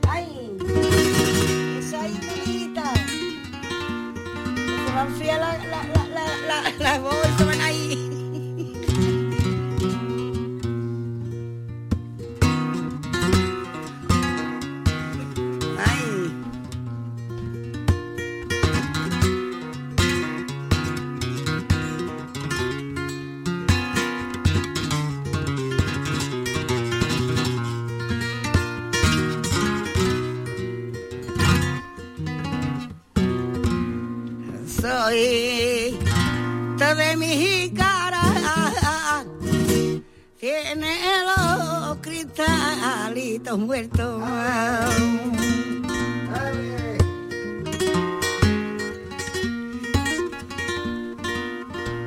Ay, 0.08 0.58
esa 1.80 2.08
islita. 2.08 2.88
Se 4.86 4.92
me 4.94 5.02
enfría 5.02 5.38
la, 5.38 5.52
la, 5.74 5.82
la, 5.94 6.04
la, 6.16 6.26
la, 6.50 6.60
la 6.80 7.00
voz, 7.00 7.32
Soy 35.06 35.94
de 36.80 37.16
mi 37.16 37.72
cara 37.78 38.24
tiene 40.40 40.98
los 41.28 41.98
cristalitos 41.98 43.60
muertos. 43.60 44.24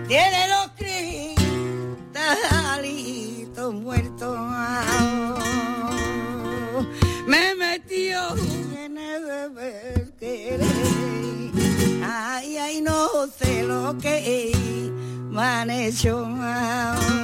Tiene 0.09 0.49
los 0.49 0.69
cristalitos 0.77 3.75
muertos. 3.75 4.48
Me 15.67 17.18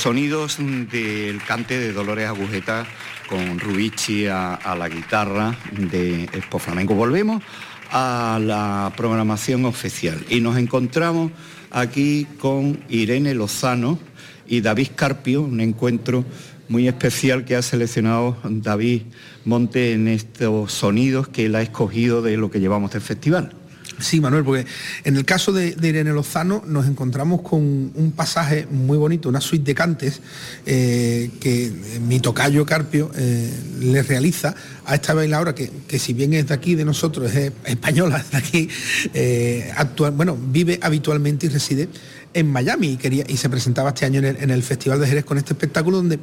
Sonidos 0.00 0.56
del 0.56 1.42
cante 1.44 1.78
de 1.78 1.92
Dolores 1.92 2.26
Agujeta 2.26 2.86
con 3.28 3.58
Rubici 3.58 4.26
a, 4.26 4.54
a 4.54 4.74
la 4.74 4.88
guitarra 4.88 5.54
de 5.72 6.24
Expo 6.24 6.58
Flamenco. 6.58 6.94
Volvemos 6.94 7.42
a 7.90 8.40
la 8.42 8.94
programación 8.96 9.66
oficial 9.66 10.24
y 10.30 10.40
nos 10.40 10.56
encontramos 10.56 11.32
aquí 11.70 12.26
con 12.38 12.82
Irene 12.88 13.34
Lozano 13.34 13.98
y 14.46 14.62
David 14.62 14.88
Carpio, 14.96 15.42
un 15.42 15.60
encuentro 15.60 16.24
muy 16.70 16.88
especial 16.88 17.44
que 17.44 17.56
ha 17.56 17.62
seleccionado 17.62 18.38
David 18.42 19.02
Monte 19.44 19.92
en 19.92 20.08
estos 20.08 20.72
sonidos 20.72 21.28
que 21.28 21.44
él 21.44 21.54
ha 21.56 21.60
escogido 21.60 22.22
de 22.22 22.38
lo 22.38 22.50
que 22.50 22.60
llevamos 22.60 22.92
del 22.92 23.02
festival. 23.02 23.59
Sí, 24.00 24.20
Manuel, 24.20 24.44
porque 24.44 24.66
en 25.04 25.16
el 25.16 25.24
caso 25.24 25.52
de, 25.52 25.76
Irene 25.80 26.12
Lozano 26.12 26.62
nos 26.66 26.86
encontramos 26.86 27.42
con 27.42 27.60
un 27.60 28.12
pasaje 28.16 28.66
muy 28.70 28.96
bonito, 28.96 29.28
una 29.28 29.40
suite 29.40 29.64
de 29.64 29.74
cantes 29.74 30.20
eh, 30.66 31.30
que 31.40 31.72
mi 32.06 32.20
tocayo 32.20 32.64
Carpio 32.64 33.10
eh, 33.16 33.50
le 33.80 34.02
realiza 34.02 34.54
a 34.86 34.94
esta 34.94 35.14
bailadora 35.14 35.54
que, 35.54 35.70
que 35.86 35.98
si 35.98 36.12
bien 36.12 36.32
es 36.34 36.48
de 36.48 36.54
aquí, 36.54 36.74
de 36.74 36.84
nosotros, 36.84 37.34
es 37.34 37.52
española, 37.64 38.18
es 38.18 38.30
de 38.30 38.36
aquí, 38.38 38.68
eh, 39.14 39.72
actual, 39.76 40.12
bueno, 40.12 40.38
vive 40.40 40.78
habitualmente 40.82 41.46
y 41.46 41.48
reside 41.50 41.88
en 42.32 42.50
Miami 42.50 42.92
y, 42.92 42.96
quería, 42.96 43.24
y 43.28 43.36
se 43.36 43.48
presentaba 43.50 43.90
este 43.90 44.06
año 44.06 44.20
en 44.20 44.24
el, 44.24 44.36
en 44.36 44.50
el 44.50 44.62
Festival 44.62 45.00
de 45.00 45.06
Jerez 45.06 45.24
con 45.24 45.36
este 45.36 45.52
espectáculo 45.52 45.96
donde 45.98 46.20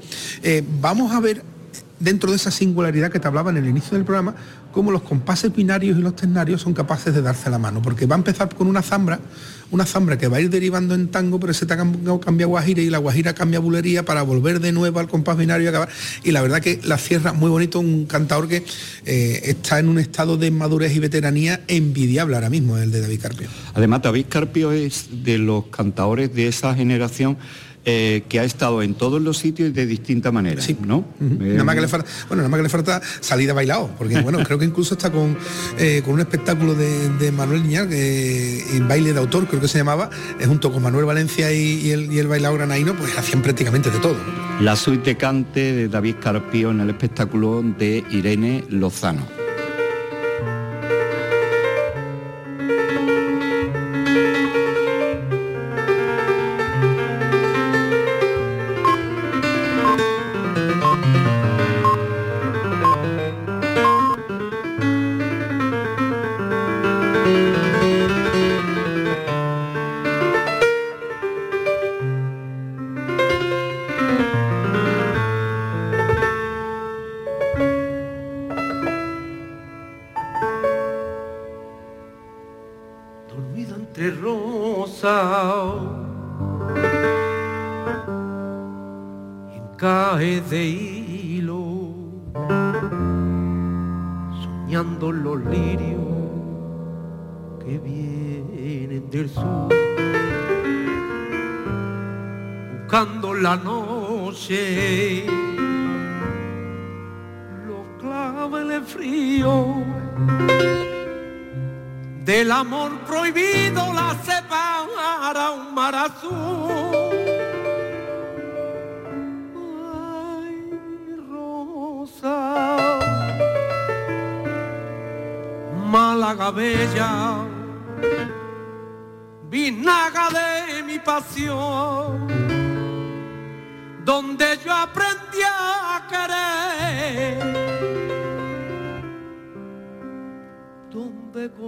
vamos 0.79 1.11
a 1.13 1.19
ver 1.19 1.43
dentro 1.99 2.31
de 2.31 2.37
esa 2.37 2.51
singularidad 2.51 3.11
que 3.11 3.19
te 3.19 3.27
hablaba 3.27 3.51
en 3.51 3.57
el 3.57 3.67
inicio 3.67 3.97
del 3.97 4.05
programa, 4.05 4.35
cómo 4.71 4.91
los 4.91 5.01
compases 5.01 5.53
binarios 5.55 5.97
y 5.97 6.01
los 6.01 6.15
ternarios 6.15 6.61
son 6.61 6.73
capaces 6.73 7.13
de 7.13 7.21
darse 7.21 7.49
la 7.49 7.57
mano, 7.57 7.81
porque 7.81 8.05
va 8.05 8.15
a 8.15 8.19
empezar 8.19 8.53
con 8.53 8.67
una 8.67 8.81
zambra, 8.81 9.19
una 9.71 9.85
zambra 9.85 10.17
que 10.17 10.27
va 10.27 10.37
a 10.37 10.41
ir 10.41 10.49
derivando 10.49 10.93
en 10.93 11.07
tango, 11.07 11.39
pero 11.39 11.51
ese 11.51 11.65
tango 11.65 12.19
cambia 12.19 12.45
guajira 12.45 12.81
y 12.81 12.89
la 12.89 12.99
guajira 12.99 13.33
cambia 13.33 13.59
bulería 13.59 14.05
para 14.05 14.21
volver 14.21 14.59
de 14.59 14.71
nuevo 14.71 14.99
al 14.99 15.07
compás 15.07 15.37
binario 15.37 15.65
y 15.65 15.69
acabar. 15.69 15.89
Y 16.23 16.31
la 16.31 16.41
verdad 16.41 16.61
que 16.61 16.79
la 16.83 16.97
cierra 16.97 17.33
muy 17.33 17.49
bonito, 17.49 17.79
un 17.79 18.05
cantador 18.05 18.47
que 18.47 18.63
eh, 19.05 19.41
está 19.45 19.79
en 19.79 19.89
un 19.89 19.97
estado 19.99 20.37
de 20.37 20.51
madurez 20.51 20.95
y 20.95 20.99
veteranía 20.99 21.61
envidiable 21.67 22.35
ahora 22.35 22.49
mismo, 22.49 22.77
el 22.77 22.91
de 22.91 23.01
David 23.01 23.21
Carpio. 23.21 23.47
Además, 23.73 24.01
David 24.03 24.25
Carpio 24.29 24.71
es 24.71 25.07
de 25.23 25.37
los 25.37 25.65
cantadores 25.67 26.33
de 26.33 26.47
esa 26.47 26.75
generación 26.75 27.37
eh, 27.89 28.23
que 28.27 28.39
ha 28.41 28.43
estado 28.43 28.83
en 28.83 28.95
todos 28.95 29.21
los 29.21 29.37
sitios 29.37 29.73
de 29.73 29.85
distinta 29.85 30.29
manera, 30.31 30.61
Sí. 30.61 30.75
¿no? 30.85 31.05
Eh, 31.21 31.53
Nada 31.53 31.63
más 31.63 31.75
que 31.75 31.81
le 31.81 31.87
falta, 31.87 32.05
bueno, 32.27 32.41
nada 32.43 32.49
más 32.49 32.57
que 32.59 32.63
le 32.63 32.69
falta 32.69 33.01
salir 33.21 33.49
a 33.49 33.53
bailado, 33.53 33.89
porque 33.97 34.19
bueno, 34.21 34.39
creo 34.43 34.59
que 34.59 34.65
incluso 34.65 34.95
está 34.95 35.09
con, 35.09 35.37
eh, 35.79 36.01
con 36.03 36.15
un 36.15 36.19
espectáculo 36.19 36.75
de, 36.75 37.09
de 37.17 37.31
Manuel 37.31 37.63
Niñar, 37.63 37.87
que 37.87 38.75
en 38.75 38.87
baile 38.89 39.13
de 39.13 39.19
autor, 39.19 39.47
creo 39.47 39.61
que 39.61 39.69
se 39.69 39.77
llamaba, 39.77 40.09
eh, 40.39 40.45
junto 40.45 40.71
con 40.71 40.83
Manuel 40.83 41.05
Valencia 41.05 41.51
y, 41.53 41.87
y 41.87 41.91
el, 41.91 42.11
y 42.11 42.19
el 42.19 42.27
bailado 42.27 42.57
pues 42.97 43.17
hacían 43.17 43.41
prácticamente 43.41 43.89
de 43.89 43.99
todo. 43.99 44.13
¿no? 44.13 44.61
La 44.61 44.75
suite 44.75 45.11
de 45.11 45.17
cante 45.17 45.73
de 45.73 45.87
David 45.87 46.15
Carpío 46.21 46.71
en 46.71 46.81
el 46.81 46.89
espectáculo 46.89 47.63
de 47.77 48.03
Irene 48.11 48.65
Lozano. 48.69 49.36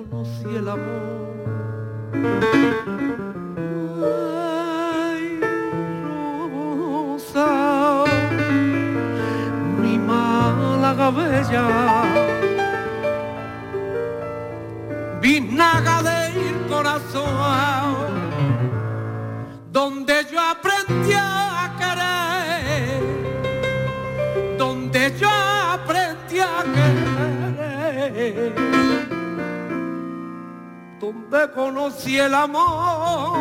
Conocí 0.09 0.55
el 0.55 0.67
amor. 0.67 1.18
Donde 30.99 31.51
conocí 31.51 32.17
el 32.19 32.33
amor 32.33 33.37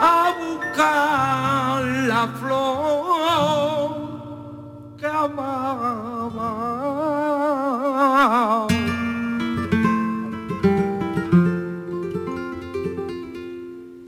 a 0.00 0.34
buscar 0.38 1.82
la 1.82 2.28
flor 2.38 3.96
que 4.98 5.06
amaba. 5.06 6.66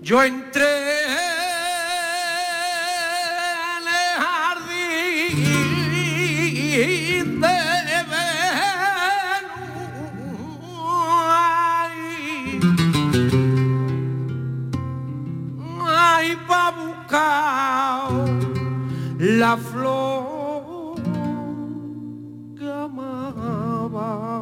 Yo 0.02 0.22
entré 0.22 0.87
la 19.18 19.56
flor 19.56 20.96
que 22.56 22.70
amaba. 22.70 24.38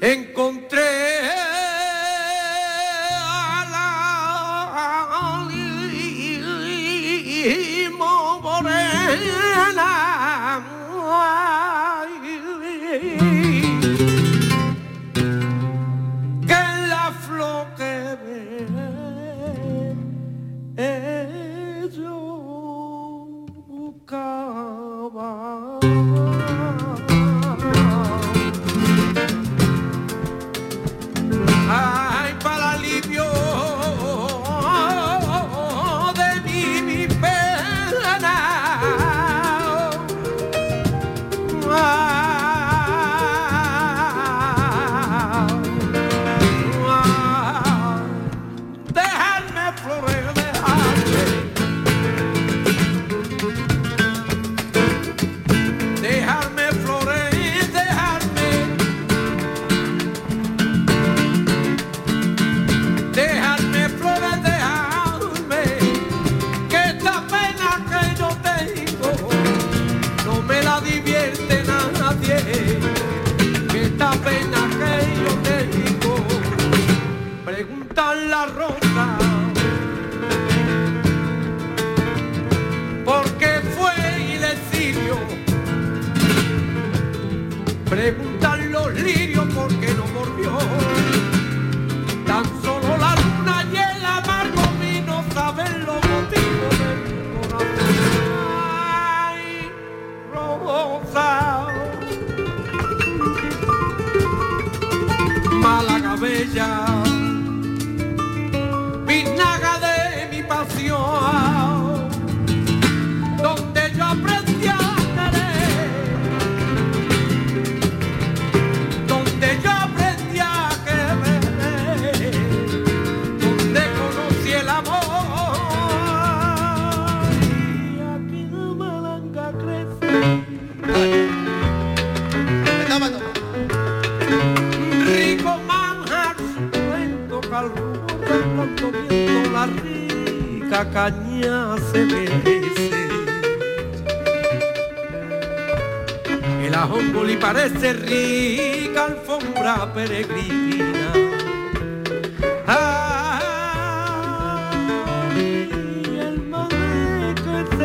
encontré 0.00 1.15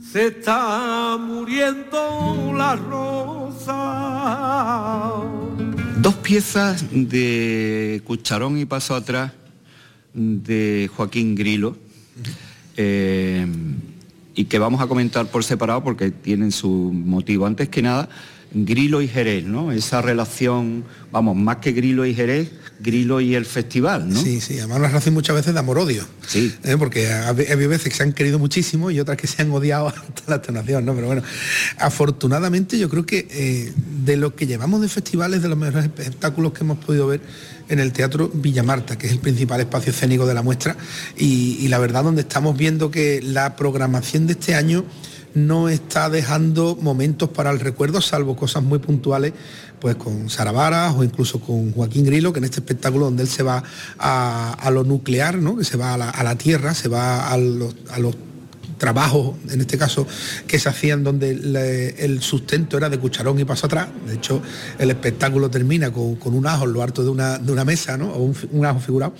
Se 0.00 0.26
está 0.26 1.16
muriendo 1.20 2.52
la 2.56 2.74
rosa. 2.76 3.80
Dos 5.98 6.14
piezas 6.16 6.84
de 6.90 8.02
Cucharón 8.04 8.58
y 8.58 8.64
Paso 8.64 8.94
Atrás 8.94 9.32
de 10.12 10.90
Joaquín 10.96 11.34
Grilo 11.34 11.76
eh, 12.76 13.46
y 14.34 14.44
que 14.46 14.58
vamos 14.58 14.80
a 14.80 14.86
comentar 14.86 15.26
por 15.26 15.44
separado 15.44 15.84
porque 15.84 16.10
tienen 16.10 16.50
su 16.50 16.68
motivo. 16.68 17.46
Antes 17.46 17.68
que 17.68 17.82
nada, 17.82 18.08
Grilo 18.52 19.00
y 19.00 19.08
Jerez, 19.08 19.44
¿no? 19.44 19.70
Esa 19.70 20.02
relación, 20.02 20.84
vamos, 21.12 21.36
más 21.36 21.56
que 21.56 21.72
Grilo 21.72 22.04
y 22.04 22.14
Jerez, 22.14 22.50
Grilo 22.80 23.20
y 23.20 23.34
el 23.34 23.46
festival, 23.46 24.08
¿no? 24.08 24.20
Sí, 24.20 24.40
sí, 24.40 24.58
además 24.58 24.78
una 24.78 24.88
relación 24.88 25.14
muchas 25.14 25.36
veces 25.36 25.54
de 25.54 25.60
amor-odio. 25.60 26.04
Sí. 26.26 26.54
¿eh? 26.64 26.76
Porque 26.78 27.12
ha 27.12 27.26
ha 27.26 27.28
habido 27.28 27.68
veces 27.68 27.90
que 27.90 27.94
se 27.94 28.02
han 28.02 28.12
querido 28.12 28.38
muchísimo 28.38 28.90
y 28.90 28.98
otras 28.98 29.16
que 29.16 29.26
se 29.26 29.42
han 29.42 29.50
odiado 29.52 29.86
hasta 29.88 30.22
la 30.26 30.36
extenuación, 30.36 30.84
¿no? 30.84 30.94
Pero 30.94 31.06
bueno, 31.06 31.22
afortunadamente 31.78 32.78
yo 32.78 32.88
creo 32.88 33.06
que 33.06 33.28
eh, 33.30 33.72
de 34.04 34.16
lo 34.16 34.34
que 34.34 34.46
llevamos 34.46 34.80
de 34.80 34.88
festivales, 34.88 35.42
de 35.42 35.48
los 35.48 35.58
mejores 35.58 35.84
espectáculos 35.84 36.52
que 36.52 36.64
hemos 36.64 36.78
podido 36.78 37.06
ver 37.06 37.20
en 37.68 37.78
el 37.78 37.92
Teatro 37.92 38.30
Villamarta, 38.34 38.98
que 38.98 39.06
es 39.06 39.12
el 39.12 39.20
principal 39.20 39.60
espacio 39.60 39.92
escénico 39.92 40.26
de 40.26 40.34
la 40.34 40.42
muestra, 40.42 40.76
y, 41.16 41.58
y 41.60 41.68
la 41.68 41.78
verdad 41.78 42.02
donde 42.02 42.22
estamos 42.22 42.56
viendo 42.56 42.90
que 42.90 43.20
la 43.22 43.54
programación 43.54 44.26
de 44.26 44.32
este 44.32 44.56
año 44.56 44.84
no 45.34 45.68
está 45.68 46.10
dejando 46.10 46.76
momentos 46.80 47.28
para 47.30 47.50
el 47.50 47.60
recuerdo, 47.60 48.00
salvo 48.00 48.36
cosas 48.36 48.62
muy 48.62 48.78
puntuales, 48.78 49.32
pues 49.80 49.96
con 49.96 50.28
Sara 50.28 50.92
o 50.92 51.04
incluso 51.04 51.40
con 51.40 51.72
Joaquín 51.72 52.04
Grilo, 52.04 52.32
que 52.32 52.38
en 52.38 52.44
este 52.44 52.60
espectáculo 52.60 53.06
donde 53.06 53.22
él 53.22 53.28
se 53.28 53.42
va 53.42 53.62
a, 53.98 54.70
lo 54.72 54.84
nuclear, 54.84 55.38
¿no? 55.38 55.56
que 55.56 55.64
se 55.64 55.76
va 55.76 55.94
a 55.94 56.22
la, 56.22 56.34
tierra, 56.36 56.74
se 56.74 56.88
va 56.88 57.30
a 57.30 57.38
los 57.38 58.14
trabajos, 58.80 59.36
en 59.50 59.60
este 59.60 59.78
caso, 59.78 60.06
que 60.48 60.58
se 60.58 60.68
hacían 60.68 61.04
donde 61.04 61.30
el 61.98 62.20
sustento 62.22 62.78
era 62.78 62.88
de 62.88 62.98
cucharón 62.98 63.38
y 63.38 63.44
paso 63.44 63.66
atrás. 63.66 63.88
De 64.06 64.14
hecho, 64.14 64.42
el 64.78 64.90
espectáculo 64.90 65.50
termina 65.50 65.92
con, 65.92 66.16
un 66.24 66.46
ajo 66.46 66.64
en 66.64 66.72
lo 66.72 66.82
alto 66.82 67.04
de 67.04 67.10
una, 67.10 67.38
de 67.38 67.52
una 67.52 67.64
mesa, 67.64 67.96
¿no? 67.96 68.08
O 68.08 68.32
un, 68.50 68.66
ajo 68.66 68.80
figurado. 68.80 69.14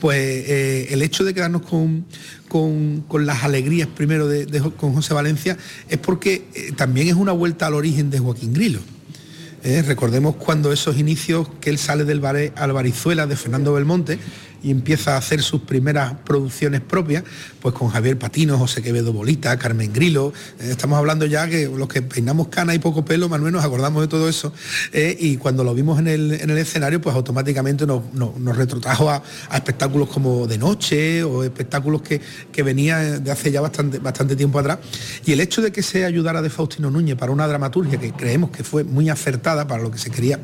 Pues 0.00 0.18
eh, 0.18 0.88
el 0.90 1.02
hecho 1.02 1.24
de 1.24 1.34
quedarnos 1.34 1.62
con, 1.62 2.06
con, 2.48 3.02
con 3.02 3.26
las 3.26 3.44
alegrías 3.44 3.86
primero 3.86 4.26
de, 4.26 4.46
con 4.76 4.94
José 4.94 5.14
Valencia 5.14 5.56
es 5.88 5.98
porque 5.98 6.46
eh, 6.54 6.72
también 6.74 7.08
es 7.08 7.14
una 7.14 7.32
vuelta 7.32 7.66
al 7.66 7.74
origen 7.74 8.10
de 8.10 8.18
Joaquín 8.18 8.54
Grilo. 8.54 8.80
¿eh? 9.62 9.82
Recordemos 9.86 10.36
cuando 10.36 10.72
esos 10.72 10.96
inicios 10.96 11.48
que 11.60 11.68
él 11.68 11.78
sale 11.78 12.04
del 12.04 12.20
bar 12.20 12.36
Albarizuela 12.56 13.26
de 13.26 13.36
Fernando 13.36 13.74
Belmonte 13.74 14.18
y 14.62 14.70
empieza 14.70 15.14
a 15.14 15.18
hacer 15.18 15.42
sus 15.42 15.62
primeras 15.62 16.14
producciones 16.24 16.80
propias, 16.80 17.24
pues 17.60 17.74
con 17.74 17.88
Javier 17.88 18.18
Patino, 18.18 18.58
José 18.58 18.82
Quevedo 18.82 19.12
Bolita, 19.12 19.56
Carmen 19.58 19.92
Grilo, 19.92 20.32
eh, 20.60 20.68
estamos 20.70 20.98
hablando 20.98 21.26
ya 21.26 21.48
que 21.48 21.68
los 21.68 21.88
que 21.88 22.02
peinamos 22.02 22.48
cana 22.48 22.74
y 22.74 22.78
poco 22.78 23.04
pelo, 23.04 23.28
Manuel, 23.28 23.52
nos 23.52 23.64
acordamos 23.64 24.02
de 24.02 24.08
todo 24.08 24.28
eso, 24.28 24.52
eh, 24.92 25.16
y 25.18 25.36
cuando 25.36 25.64
lo 25.64 25.74
vimos 25.74 25.98
en 25.98 26.08
el, 26.08 26.32
en 26.32 26.50
el 26.50 26.58
escenario, 26.58 27.00
pues 27.00 27.14
automáticamente 27.16 27.86
nos, 27.86 28.02
nos- 28.12 28.32
retrotrajo 28.56 29.08
a, 29.08 29.22
a 29.48 29.56
espectáculos 29.56 30.08
como 30.10 30.46
De 30.46 30.58
Noche 30.58 31.24
o 31.24 31.42
espectáculos 31.42 32.02
que, 32.02 32.20
que 32.52 32.62
venía 32.62 32.98
de 32.98 33.30
hace 33.30 33.50
ya 33.50 33.62
bastante, 33.62 33.98
bastante 33.98 34.36
tiempo 34.36 34.58
atrás. 34.58 34.78
Y 35.24 35.32
el 35.32 35.40
hecho 35.40 35.62
de 35.62 35.72
que 35.72 35.82
se 35.82 36.04
ayudara 36.04 36.42
de 36.42 36.50
Faustino 36.50 36.90
Núñez 36.90 37.16
para 37.16 37.32
una 37.32 37.46
dramaturgia 37.46 37.98
que 37.98 38.12
creemos 38.12 38.50
que 38.50 38.62
fue 38.62 38.84
muy 38.84 39.08
acertada 39.08 39.66
para 39.66 39.82
lo 39.82 39.90
que 39.90 39.96
se 39.98 40.10
quería, 40.10 40.38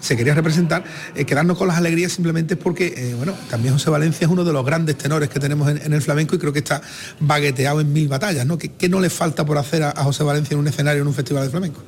se 0.00 0.14
quería 0.16 0.34
representar, 0.34 0.84
eh, 1.14 1.24
quedarnos 1.24 1.56
con 1.56 1.68
las 1.68 1.78
alegrías 1.78 2.12
simplemente 2.12 2.56
porque, 2.56 3.14
bueno, 3.16 3.32
también 3.48 3.63
José 3.70 3.90
Valencia 3.90 4.26
es 4.26 4.30
uno 4.30 4.44
de 4.44 4.52
los 4.52 4.64
grandes 4.64 4.96
tenores 4.96 5.28
que 5.28 5.40
tenemos 5.40 5.68
en, 5.68 5.78
en 5.78 5.92
el 5.92 6.02
flamenco 6.02 6.34
y 6.36 6.38
creo 6.38 6.52
que 6.52 6.60
está 6.60 6.82
bagueteado 7.20 7.80
en 7.80 7.92
mil 7.92 8.08
batallas, 8.08 8.46
¿no? 8.46 8.58
¿Qué, 8.58 8.72
qué 8.72 8.88
no 8.88 9.00
le 9.00 9.10
falta 9.10 9.44
por 9.44 9.58
hacer 9.58 9.82
a, 9.82 9.90
a 9.90 10.04
José 10.04 10.24
Valencia 10.24 10.54
en 10.54 10.60
un 10.60 10.68
escenario, 10.68 11.02
en 11.02 11.08
un 11.08 11.14
festival 11.14 11.44
de 11.44 11.50
flamenco? 11.50 11.82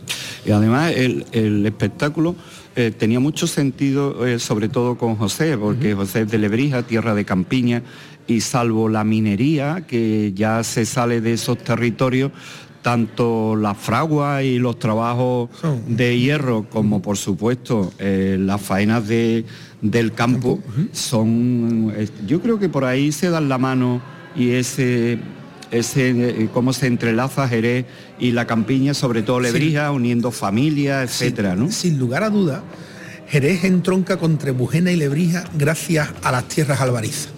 Y 0.44 0.52
además 0.52 0.92
el, 0.94 1.26
el 1.32 1.66
espectáculo 1.66 2.36
eh, 2.76 2.92
tenía 2.96 3.20
mucho 3.20 3.46
sentido, 3.46 4.26
eh, 4.26 4.38
sobre 4.38 4.68
todo 4.68 4.98
con 4.98 5.16
José, 5.16 5.56
porque 5.56 5.94
José 5.94 6.22
es 6.22 6.30
de 6.30 6.38
Lebrija, 6.38 6.82
tierra 6.82 7.14
de 7.14 7.24
campiña, 7.24 7.82
y 8.26 8.42
salvo 8.42 8.88
la 8.88 9.02
minería, 9.02 9.86
que 9.86 10.32
ya 10.34 10.62
se 10.62 10.84
sale 10.84 11.20
de 11.20 11.32
esos 11.32 11.58
territorios, 11.58 12.32
tanto 12.90 13.56
la 13.56 13.74
fragua 13.74 14.44
y 14.44 14.60
los 14.60 14.78
trabajos 14.78 15.48
de 15.88 16.20
hierro, 16.20 16.66
como 16.70 17.02
por 17.02 17.16
supuesto 17.16 17.92
eh, 17.98 18.36
las 18.38 18.62
faenas 18.62 19.08
de- 19.08 19.44
del 19.82 20.12
campo, 20.12 20.60
son, 20.92 21.92
yo 22.28 22.40
creo 22.40 22.60
que 22.60 22.68
por 22.68 22.84
ahí 22.84 23.10
se 23.10 23.28
dan 23.28 23.48
la 23.48 23.58
mano 23.58 24.00
y 24.36 24.50
ese 24.50 25.18
ese 25.72 26.10
eh, 26.10 26.48
cómo 26.54 26.72
se 26.72 26.86
entrelaza 26.86 27.48
Jerez 27.48 27.86
y 28.20 28.30
la 28.30 28.46
campiña, 28.46 28.94
sobre 28.94 29.22
todo 29.22 29.40
Lebrija, 29.40 29.90
uniendo 29.90 30.30
familias, 30.30 31.10
etcétera, 31.10 31.56
¿no? 31.56 31.72
Sin 31.72 31.98
lugar 31.98 32.22
a 32.22 32.30
duda, 32.30 32.62
Jerez 33.26 33.64
entronca 33.64 34.16
con 34.16 34.38
Trebujena 34.38 34.92
y 34.92 34.96
Lebrija 34.96 35.42
gracias 35.58 36.08
a 36.22 36.30
las 36.30 36.44
tierras 36.46 36.80
albarizas. 36.80 37.30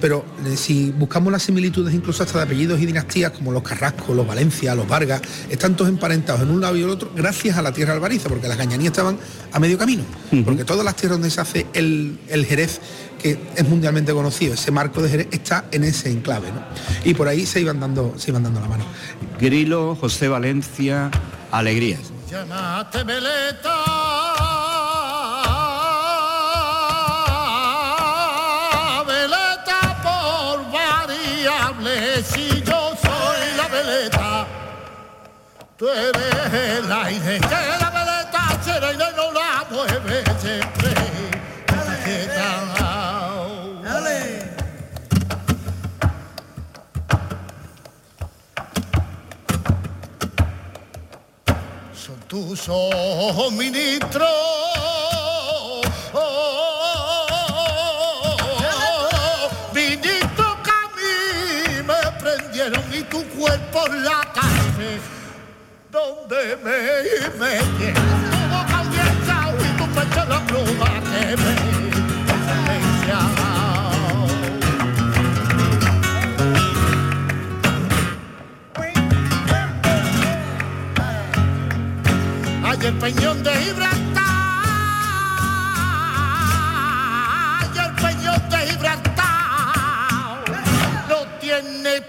Pero 0.00 0.24
eh, 0.46 0.56
si 0.56 0.90
buscamos 0.90 1.32
las 1.32 1.42
similitudes 1.42 1.94
incluso 1.94 2.22
hasta 2.22 2.38
de 2.38 2.44
apellidos 2.44 2.80
y 2.80 2.86
dinastías 2.86 3.32
como 3.32 3.52
los 3.52 3.62
Carrasco, 3.62 4.14
los 4.14 4.26
Valencia, 4.26 4.74
los 4.74 4.86
Vargas, 4.86 5.22
están 5.48 5.76
todos 5.76 5.90
emparentados 5.90 6.42
en 6.42 6.50
un 6.50 6.60
lado 6.60 6.76
y 6.76 6.82
el 6.82 6.90
otro 6.90 7.10
gracias 7.14 7.56
a 7.56 7.62
la 7.62 7.72
tierra 7.72 7.94
albariza, 7.94 8.28
porque 8.28 8.48
las 8.48 8.58
gañanías 8.58 8.92
estaban 8.92 9.18
a 9.52 9.58
medio 9.58 9.78
camino. 9.78 10.04
Porque 10.44 10.64
todas 10.64 10.84
las 10.84 10.96
tierras 10.96 11.18
donde 11.18 11.30
se 11.30 11.40
hace 11.40 11.66
el, 11.72 12.18
el 12.28 12.44
Jerez, 12.44 12.80
que 13.20 13.38
es 13.56 13.68
mundialmente 13.68 14.12
conocido, 14.12 14.54
ese 14.54 14.70
marco 14.70 15.02
de 15.02 15.08
Jerez, 15.08 15.28
está 15.30 15.64
en 15.70 15.84
ese 15.84 16.10
enclave. 16.10 16.48
¿no? 16.52 16.62
Y 17.04 17.14
por 17.14 17.28
ahí 17.28 17.46
se 17.46 17.60
iban 17.60 17.80
dando, 17.80 18.14
se 18.16 18.30
iban 18.30 18.42
dando 18.42 18.60
la 18.60 18.68
mano. 18.68 18.84
Grilo, 19.40 19.96
José 19.96 20.28
Valencia, 20.28 21.10
Alegrías. 21.50 22.00
Tú 35.78 35.88
eres 35.88 36.52
el 36.52 36.92
aire 36.92 37.38
que 37.38 37.78
la 37.80 37.90
veleta 37.90 38.62
será 38.64 38.92
y 38.92 38.96
no 38.96 39.32
la 39.32 39.64
mueve 39.70 40.24
siempre. 40.40 40.94
Dale. 43.84 44.48
son 51.94 52.18
tus 52.26 53.52
ministros. 53.52 54.28
Ministros 59.72 60.56
que 60.64 60.70
a 60.70 60.84
mí 60.96 61.82
me 61.86 62.20
prendieron 62.20 62.82
y 62.92 63.02
tu 63.04 63.22
cuerpo 63.28 63.86
la 63.88 64.28
cárcel 64.34 65.17
donde 65.90 66.56
me 66.62 66.78
metieron. 67.38 68.04
Tu 68.30 68.38
boca 68.50 68.78
abierta 68.78 69.36
y 69.58 69.62
tu 69.78 69.86
pecho 69.94 70.22
la 70.28 70.40
pluma 70.46 70.90
que 71.10 71.36
me. 71.36 71.78
Hay 82.64 82.86
el 82.86 82.94
peñón 82.98 83.42
de 83.42 83.50
Gibraltar, 83.54 84.24
hay 87.60 87.78
el 87.78 87.92
peñón 87.94 88.42
de 88.50 88.58
Gibraltar, 88.58 89.24
no 91.08 91.18
tiene 91.40 92.02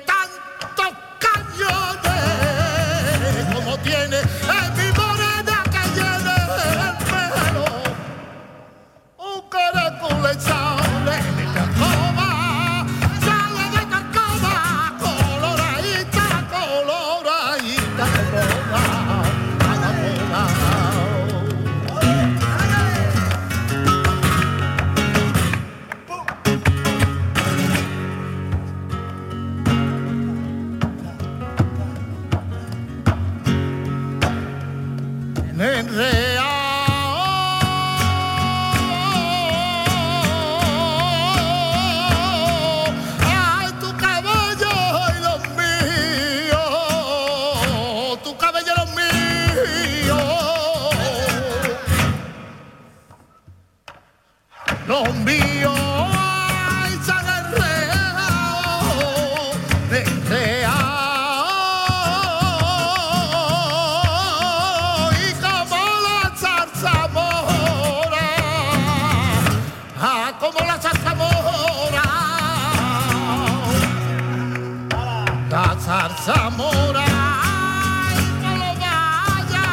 la 75.50 75.76
zarzamora, 75.84 77.06
ay, 77.06 78.18
no 78.42 78.52
lo 78.58 78.72
vaya, 78.84 79.68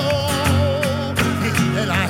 oh, 0.00 1.14
de 1.74 1.86
la 1.86 2.08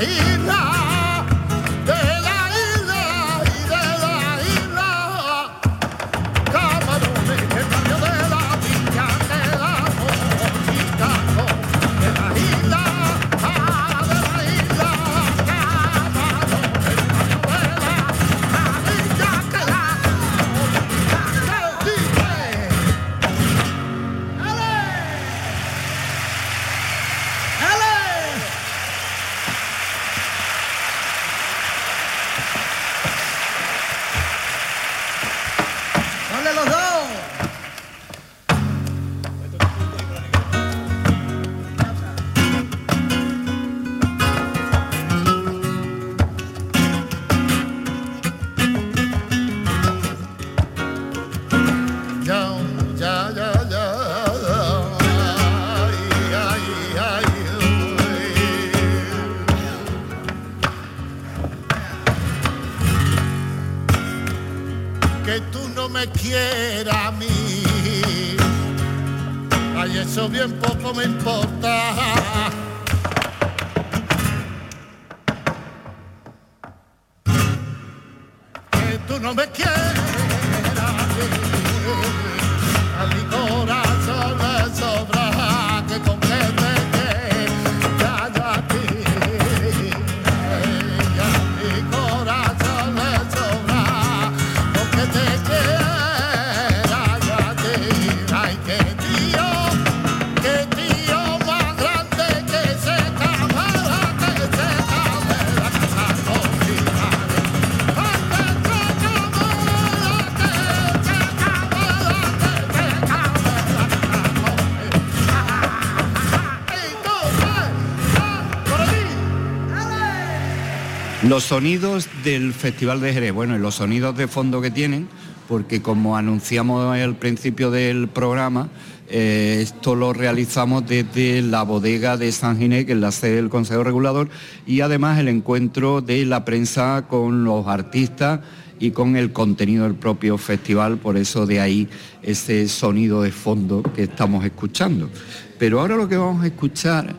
Los 121.33 121.45
sonidos 121.45 122.09
del 122.25 122.53
Festival 122.53 123.01
de 123.01 123.15
Jerez, 123.15 123.33
bueno, 123.33 123.57
y 123.57 123.59
los 123.59 123.77
sonidos 123.77 124.15
de 124.17 124.29
fondo 124.29 124.61
que 124.61 124.71
tienen, 124.71 125.09
porque 125.49 125.83
como 125.83 126.17
anunciamos 126.17 126.97
al 126.97 127.17
principio 127.17 127.71
del 127.71 128.09
programa, 128.09 128.69
eh, 129.09 129.59
esto 129.61 129.95
lo 129.95 130.13
realizamos 130.13 130.87
desde 130.87 131.43
la 131.43 131.63
bodega 131.63 132.17
de 132.17 132.33
San 132.33 132.59
Ginés, 132.59 132.87
que 132.87 132.93
es 132.93 132.99
la 132.99 133.13
sede 133.13 133.37
del 133.37 133.51
Consejo 133.51 133.85
Regulador, 133.85 134.29
y 134.67 134.81
además 134.81 135.19
el 135.19 135.29
encuentro 135.29 136.01
de 136.01 136.25
la 136.25 136.45
prensa 136.45 137.07
con 137.09 137.45
los 137.45 137.67
artistas 137.67 138.41
y 138.81 138.91
con 138.91 139.17
el 139.17 139.33
contenido 139.33 139.85
del 139.85 139.95
propio 139.95 140.39
festival, 140.39 140.97
por 140.97 141.17
eso 141.17 141.47
de 141.47 141.61
ahí 141.61 141.89
ese 142.23 142.67
sonido 142.69 143.23
de 143.23 143.33
fondo 143.33 143.83
que 143.83 144.05
estamos 144.05 144.45
escuchando. 144.45 145.11
Pero 145.59 145.81
ahora 145.81 145.97
lo 145.97 146.09
que 146.09 146.17
vamos 146.17 146.43
a 146.43 146.47
escuchar 146.47 147.15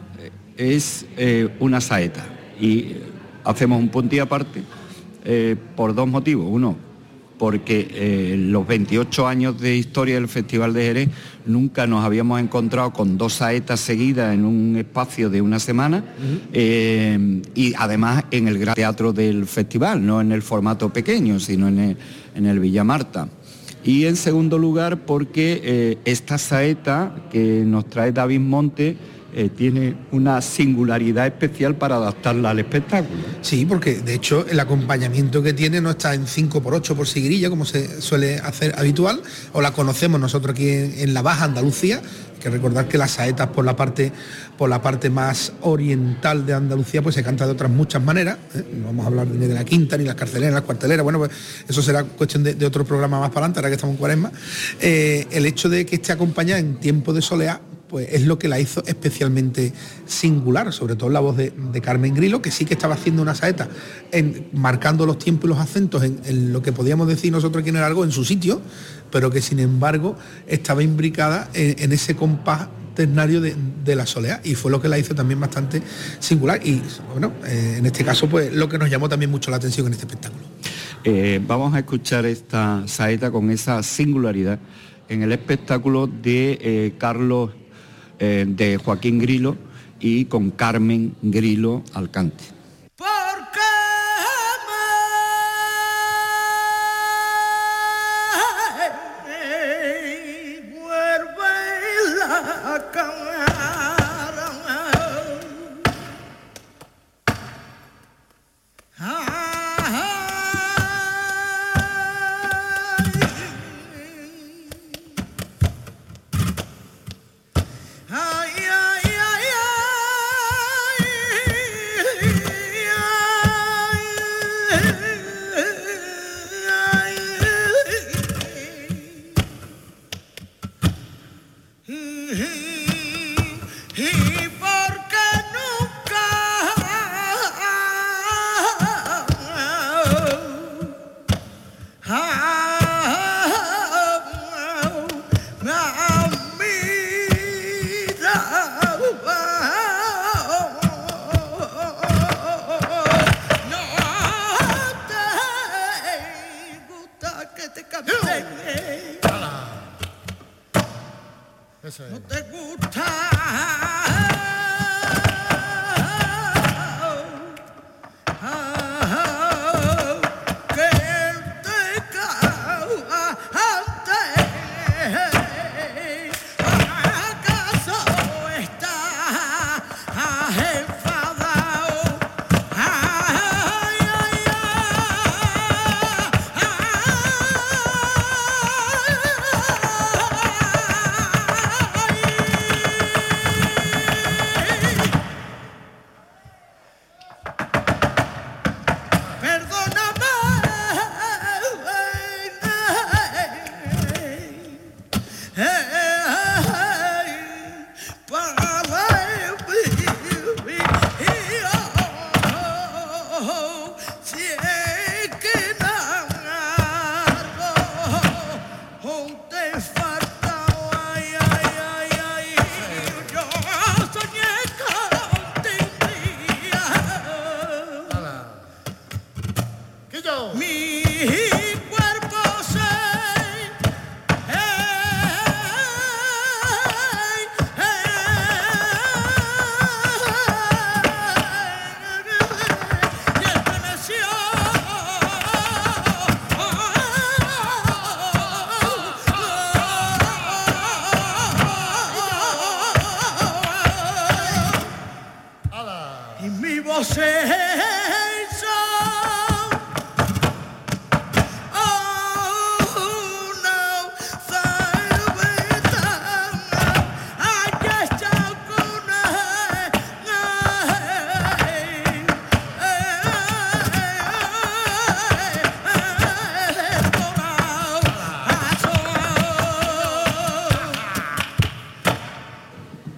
es 0.58 1.06
eh, 1.16 1.50
una 1.60 1.80
saeta 1.80 2.26
y 2.60 2.96
hacemos 3.44 3.80
un 3.80 3.90
punto 3.90 4.22
aparte 4.22 4.64
eh, 5.26 5.56
por 5.76 5.96
dos 5.96 6.08
motivos. 6.08 6.48
Uno, 6.50 6.76
porque 7.44 7.90
eh, 7.92 8.36
los 8.38 8.66
28 8.66 9.28
años 9.28 9.60
de 9.60 9.76
historia 9.76 10.16
del 10.16 10.30
Festival 10.30 10.72
de 10.72 10.82
Jerez 10.82 11.10
nunca 11.46 11.86
nos 11.86 12.06
habíamos 12.06 12.40
encontrado 12.40 12.94
con 12.94 13.18
dos 13.18 13.34
saetas 13.34 13.82
seguidas 13.82 14.34
en 14.34 14.46
un 14.46 14.78
espacio 14.78 15.30
de 15.30 15.42
una 15.42 15.60
semana 15.60 16.06
eh, 16.54 17.42
y 17.54 17.74
además 17.78 18.24
en 18.32 18.48
el 18.48 18.58
gran 18.60 18.76
teatro 18.76 19.12
del 19.12 19.46
festival, 19.46 20.06
no 20.06 20.22
en 20.22 20.32
el 20.32 20.42
formato 20.42 20.94
pequeño, 20.94 21.38
sino 21.38 21.68
en 21.68 21.80
el, 21.80 21.98
en 22.34 22.46
el 22.46 22.62
Villa 22.62 22.86
Marta. 22.86 23.28
Y 23.84 24.06
en 24.06 24.16
segundo 24.16 24.58
lugar 24.58 25.00
porque 25.00 25.60
eh, 25.66 25.98
esta 26.06 26.38
saeta 26.38 27.14
que 27.30 27.64
nos 27.66 27.90
trae 27.90 28.14
David 28.14 28.40
Monte 28.40 28.96
eh, 29.36 29.50
tiene 29.50 29.96
una 30.12 30.42
singularidad 30.42 31.26
especial 31.26 31.76
para 31.76 31.96
adaptarla 31.96 32.52
al 32.52 32.60
espectáculo. 32.60 33.20
Sí, 33.42 33.66
porque 33.66 33.96
de 33.96 34.14
hecho 34.14 34.46
el 34.48 34.60
acompañamiento 34.60 35.42
que 35.42 35.54
tiene 35.54 35.82
no 35.82 35.92
está 35.92 36.14
en 36.14 36.28
5x8 36.28 36.96
por 36.96 37.08
sigrilla, 37.08 37.50
como 37.50 37.66
se 37.66 38.00
suele 38.02 38.38
hacer 38.38 38.76
habitual, 38.78 39.22
o 39.54 39.62
la 39.62 39.72
conocemos 39.72 40.20
nosotros 40.20 40.54
aquí 40.54 40.70
en, 40.70 41.14
la 41.14 41.22
Baja 41.22 41.46
Andalucía. 41.46 42.02
Que 42.40 42.50
recordar 42.50 42.90
que 42.90 42.98
las 42.98 43.12
saetas 43.12 43.48
por 43.48 43.64
la 43.64 43.74
parte 43.74 44.12
por 44.58 44.70
la 44.70 44.82
parte 44.82 45.10
más 45.10 45.54
oriental 45.62 46.46
de 46.46 46.54
Andalucía 46.54 47.02
pues 47.02 47.16
se 47.16 47.24
canta 47.24 47.46
de 47.46 47.54
otras 47.54 47.72
muchas 47.72 48.04
maneras. 48.04 48.38
¿eh? 48.54 48.66
No 48.74 48.88
vamos 48.88 49.06
a 49.06 49.08
hablar 49.08 49.28
ni 49.28 49.48
de 49.48 49.54
la 49.54 49.64
quinta, 49.64 49.98
ni 49.98 50.04
las 50.04 50.16
carceleras, 50.16 50.54
las 50.54 50.64
cuarteleras. 50.64 51.04
Bueno, 51.04 51.20
pues 51.20 51.32
eso 51.70 51.82
será 51.82 52.04
cuestión 52.04 52.44
de, 52.44 52.56
de 52.56 52.66
otro 52.66 52.84
programa 52.84 53.20
más 53.20 53.30
para 53.30 53.46
adelante, 53.46 53.60
ahora 53.60 53.70
que 53.70 53.76
estamos 53.76 53.94
en 53.94 53.98
cuaresma. 53.98 54.32
Eh, 54.82 55.26
el 55.32 55.46
hecho 55.46 55.70
de 55.70 55.86
que 55.86 55.96
esté 55.96 56.12
acompañada 56.12 56.60
en 56.60 56.76
tiempo 56.76 57.14
de 57.14 57.22
soleá 57.22 57.62
pues 57.94 58.08
es 58.12 58.24
lo 58.24 58.40
que 58.40 58.48
la 58.48 58.60
hizo 58.60 58.84
especialmente 58.88 59.72
singular, 60.08 60.74
sobre 60.74 60.96
todo 60.96 61.12
la 61.12 61.20
voz 61.20 61.38
de, 61.38 61.54
Carmen 61.80 62.16
Grillo, 62.16 62.42
que 62.42 62.50
sí 62.50 62.66
que 62.66 62.74
estaba 62.74 62.96
haciendo 62.96 63.22
una 63.22 63.36
saeta, 63.36 63.70
en- 64.12 64.48
marcando 64.52 65.06
los 65.06 65.20
tiempos 65.20 65.46
y 65.46 65.50
los 65.50 65.60
acentos 65.60 66.02
en, 66.02 66.52
lo 66.52 66.64
que 66.64 66.72
podíamos 66.72 67.08
decir 67.08 67.32
nosotros 67.32 67.62
aquí 67.62 67.70
en 67.70 67.76
el 67.76 67.84
algo, 67.84 68.04
en 68.04 68.12
su 68.12 68.26
sitio, 68.26 68.62
pero 69.12 69.30
que 69.30 69.42
sin 69.44 69.60
embargo 69.60 70.18
estaba 70.48 70.82
imbricada 70.82 71.52
en, 71.54 71.92
ese 71.92 72.16
compás 72.16 72.68
ternario 72.96 73.42
de, 73.42 73.56
de 73.86 73.96
la 73.96 74.08
soleá 74.08 74.42
y 74.44 74.56
fue 74.56 74.72
lo 74.72 74.82
que 74.82 74.88
la 74.88 74.98
hizo 74.98 75.14
también 75.14 75.40
bastante 75.40 75.84
singular 76.20 76.62
y 76.66 76.82
bueno, 77.12 77.32
eh, 77.46 77.76
en 77.78 77.86
este 77.86 78.04
caso 78.04 78.28
pues 78.28 78.52
lo 78.52 78.68
que 78.68 78.80
nos 78.80 78.90
llamó 78.90 79.08
también 79.08 79.30
mucho 79.30 79.52
la 79.52 79.58
atención 79.58 79.86
en 79.86 79.94
este 79.94 80.08
espectáculo. 80.08 80.44
Eh, 81.04 81.40
vamos 81.46 81.76
a 81.76 81.80
escuchar 81.80 82.26
esta 82.26 82.88
saeta 82.88 83.30
con 83.30 83.52
esa 83.52 83.84
singularidad 83.84 84.58
en 85.10 85.22
el 85.22 85.32
espectáculo 85.32 86.08
de 86.08 86.58
eh, 86.60 86.94
Carlos, 86.98 87.52
eh, 88.20 88.46
de 88.48 88.78
Joaquín 88.78 89.20
Grilo 89.20 89.56
y 90.00 90.26
con 90.26 90.52
Carmen 90.52 91.16
Grilo 91.22 91.84
al 91.94 92.10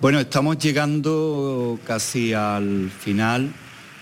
Bueno, 0.05 0.19
estamos 0.19 0.59
llegando 0.59 1.79
casi 1.83 2.31
al 2.31 2.91
final 2.91 3.51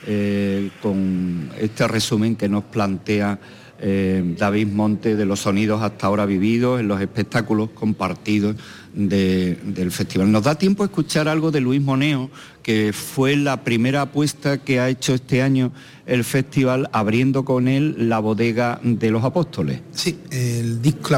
eh, 0.06 0.70
con 0.82 1.49
este 1.58 1.88
resumen 1.88 2.36
que 2.36 2.49
nos 2.49 2.66
plantea 2.66 3.39
eh, 3.80 4.36
David 4.38 4.68
Monte 4.68 5.16
de 5.16 5.26
los 5.26 5.39
sonidos 5.39 5.82
hasta 5.82 6.08
ahora 6.08 6.26
vividos, 6.26 6.82
en 6.82 6.89
los 6.89 6.99
espectáculos 6.99 7.70
compartidos 7.74 8.58
de- 8.93 9.58
del 9.64 9.93
festival. 9.93 10.30
Nos 10.30 10.43
da 10.43 10.56
tiempo 10.56 10.84
a 10.84 10.88
escuchar 10.88 11.30
algo 11.30 11.51
de 11.51 11.62
Luis 11.62 11.82
Moneo, 11.82 12.30
que 12.62 12.91
fue 12.91 13.38
la 13.38 13.64
primera 13.64 14.01
apuesta 14.01 14.58
que 14.58 14.82
ha 14.82 14.89
hecho 14.89 15.14
este 15.14 15.41
año 15.41 15.72
el 16.06 16.26
festival, 16.26 16.89
abriendo 16.91 17.45
con 17.45 17.70
él 17.70 18.10
la 18.10 18.20
bodega 18.20 18.78
de 18.84 19.10
los 19.10 19.24
apóstoles. 19.24 19.80
Sí, 19.93 20.20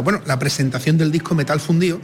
bueno, 0.04 0.22
la 0.28 0.38
presentación 0.38 1.00
del 1.00 1.12
disco 1.12 1.34
Metal 1.34 1.60
Fundido, 1.60 2.00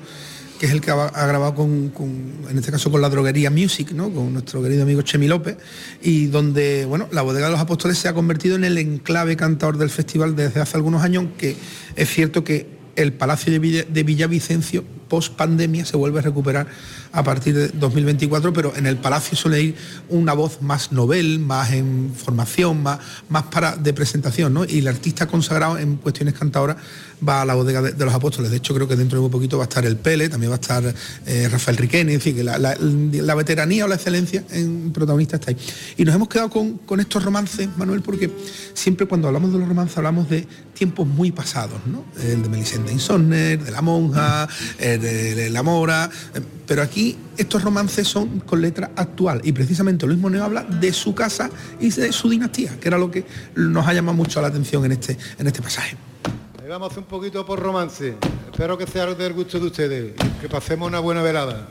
que 0.62 0.68
es 0.68 0.74
el 0.74 0.80
que 0.82 0.92
ha, 0.92 1.26
grabado 1.26 1.56
con, 1.56 1.90
con- 1.90 2.34
en 2.48 2.56
este 2.56 2.70
caso 2.72 2.92
con 2.92 3.02
la 3.02 3.10
droguería 3.10 3.50
Music, 3.50 3.94
¿no? 3.94 4.12
con 4.14 4.32
nuestro 4.32 4.62
querido 4.62 4.84
amigo 4.84 5.02
Chemi 5.02 5.28
López, 5.28 5.58
y 6.04 6.28
donde 6.28 6.86
bueno, 6.86 7.08
la 7.12 7.24
bodega 7.24 7.48
de 7.48 7.52
los 7.54 7.60
apóstoles 7.60 7.98
se 7.98 8.08
ha 8.08 8.14
convertido 8.14 8.58
en 8.58 8.64
el 8.66 8.78
enclave 8.78 9.36
cantador 9.36 9.80
del 9.80 9.90
festival 9.90 10.36
desde 10.36 10.62
hace 10.62 10.78
algunos 10.78 11.02
años, 11.02 11.26
que 11.40 11.56
es 11.96 12.10
cierto 12.10 12.44
que 12.44 12.68
el 12.96 13.12
Palacio 13.12 13.52
de, 13.52 13.58
Villa- 13.58 13.86
de 13.90 14.04
Villavicencio 14.04 14.84
post 15.12 15.34
pandemia 15.36 15.84
se 15.84 15.98
vuelve 15.98 16.20
a 16.20 16.22
recuperar 16.22 16.68
a 17.12 17.22
partir 17.22 17.54
de 17.54 17.68
2024, 17.68 18.54
pero 18.54 18.74
en 18.78 18.86
el 18.88 18.96
Palacio 18.96 19.38
suele 19.38 19.62
ir 19.62 19.76
una 20.08 20.32
voz 20.32 20.62
más 20.62 20.94
novel, 20.94 21.40
más 21.40 21.74
en 21.74 22.14
formación, 22.16 22.82
más, 22.82 23.00
más 23.28 23.44
para 23.44 23.76
de 23.76 23.92
presentación, 23.94 24.54
¿no? 24.54 24.64
Y 24.64 24.78
el 24.78 24.88
artista 24.88 25.28
consagrado 25.28 25.78
en 25.78 25.98
cuestiones 25.98 26.34
cantadoras 26.34 26.78
va 27.28 27.42
a 27.42 27.46
la 27.46 27.56
bodega 27.56 27.82
de, 27.82 28.06
los 28.06 28.14
apóstoles. 28.14 28.52
De 28.52 28.58
hecho, 28.58 28.74
creo 28.74 28.88
que 28.88 28.96
dentro 28.96 29.18
de 29.18 29.22
muy 29.22 29.30
poquito 29.30 29.58
va 29.58 29.66
a 29.66 29.68
estar 29.68 29.86
el 29.86 29.98
Pele, 29.98 30.30
también 30.30 30.50
va 30.50 30.56
a 30.56 30.62
estar 30.62 30.96
eh, 31.26 31.50
Rafael 31.52 31.76
Riqueni, 31.76 32.14
es 32.14 32.20
decir, 32.20 32.36
que 32.36 32.44
la, 32.44 32.58
la- 32.58 33.36
veteranía 33.36 33.84
o 33.86 33.88
la 33.90 33.96
excelencia 33.96 34.46
en 34.52 34.92
protagonista 34.94 35.36
está 35.36 35.52
ahí. 35.52 35.58
Y 35.98 36.06
nos 36.06 36.16
hemos 36.16 36.30
quedado 36.30 36.50
con, 36.50 36.78
con 36.80 37.02
estos 37.02 37.24
romances, 37.24 37.68
Manuel, 37.78 38.02
porque 38.02 38.32
siempre 38.74 39.06
cuando 39.08 39.28
hablamos 39.28 39.52
de 39.52 39.60
los 39.60 39.68
romances 39.68 39.98
hablamos 39.98 40.30
de 40.30 40.48
tiempos 40.74 41.08
muy 41.08 41.32
pasados, 41.32 41.80
¿no? 41.86 42.06
El 42.24 42.42
de 42.44 42.50
Melisenda 42.50 42.92
Insomner, 42.92 43.64
de 43.64 43.72
la 43.72 43.82
monja, 43.82 44.48
el 44.80 45.01
de, 45.02 45.36
de 45.36 45.50
la 45.50 45.64
mora, 45.64 46.10
eh, 46.34 46.42
pero 46.66 46.82
aquí 46.82 47.18
estos 47.38 47.64
romances 47.64 48.08
son 48.08 48.40
con 48.42 48.62
letra 48.62 48.92
actual 48.96 49.42
y 49.44 49.52
precisamente 49.52 50.06
Luis 50.06 50.20
Moneo 50.20 50.44
habla 50.44 50.64
de 50.64 50.94
su 50.94 51.14
casa 51.14 51.50
y 51.80 51.90
de 51.90 52.12
su 52.12 52.30
dinastía, 52.30 52.80
que 52.80 52.88
era 52.88 52.98
lo 52.98 53.12
que 53.12 53.26
nos 53.56 53.88
ha 53.88 53.94
llamado 53.94 54.16
mucho 54.16 54.42
la 54.42 54.48
atención 54.48 54.86
en 54.86 54.94
este, 54.94 55.18
en 55.38 55.48
este 55.48 55.62
pasaje. 55.62 55.98
Ahí 56.62 56.70
vamos 56.70 56.96
un 56.96 57.06
poquito 57.06 57.46
por 57.46 57.60
romance. 57.60 58.16
Espero 58.52 58.78
que 58.78 58.88
sea 58.88 59.08
del 59.08 59.34
gusto 59.34 59.60
de 59.60 59.66
ustedes. 59.66 60.14
Que 60.40 60.48
pasemos 60.48 60.88
una 60.88 61.00
buena 61.00 61.22
velada. 61.22 61.68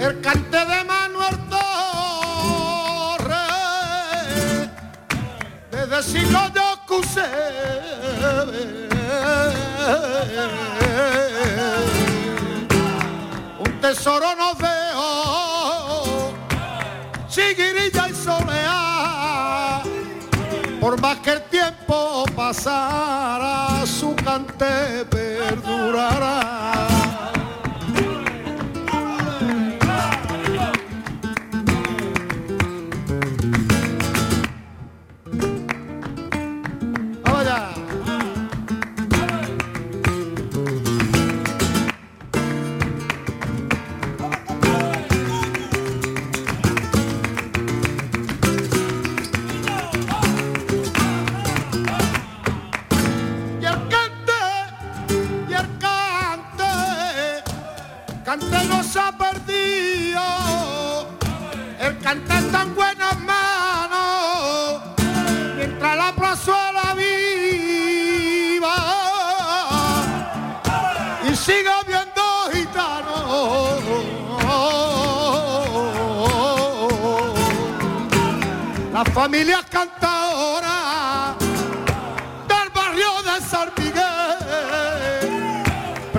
El 0.00 0.18
cante 0.22 0.56
de 0.56 0.84
Manuel 0.84 1.36
Torres, 1.50 3.28
desde 5.70 6.02
siglo 6.02 6.40
yo 6.54 6.80
cusé. 6.86 7.28
Un 13.58 13.80
tesoro 13.82 14.34
nos 14.36 14.56
dejó, 14.56 16.32
chiguirilla 17.28 18.08
y 18.08 18.14
soleá. 18.14 19.82
Por 20.80 20.98
más 20.98 21.18
que 21.18 21.32
el 21.32 21.42
tiempo 21.42 22.24
pasara, 22.34 23.84
su 23.84 24.16
cante 24.16 25.04
perdurará. 25.10 26.49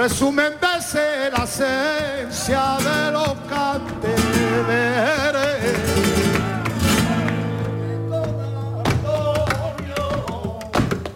Presumen 0.02 0.54
de 0.60 0.82
ser 0.82 1.32
la 1.32 1.43
esencia 1.43 2.78
de 2.88 3.12
los 3.12 3.36
canteres. 3.47 4.18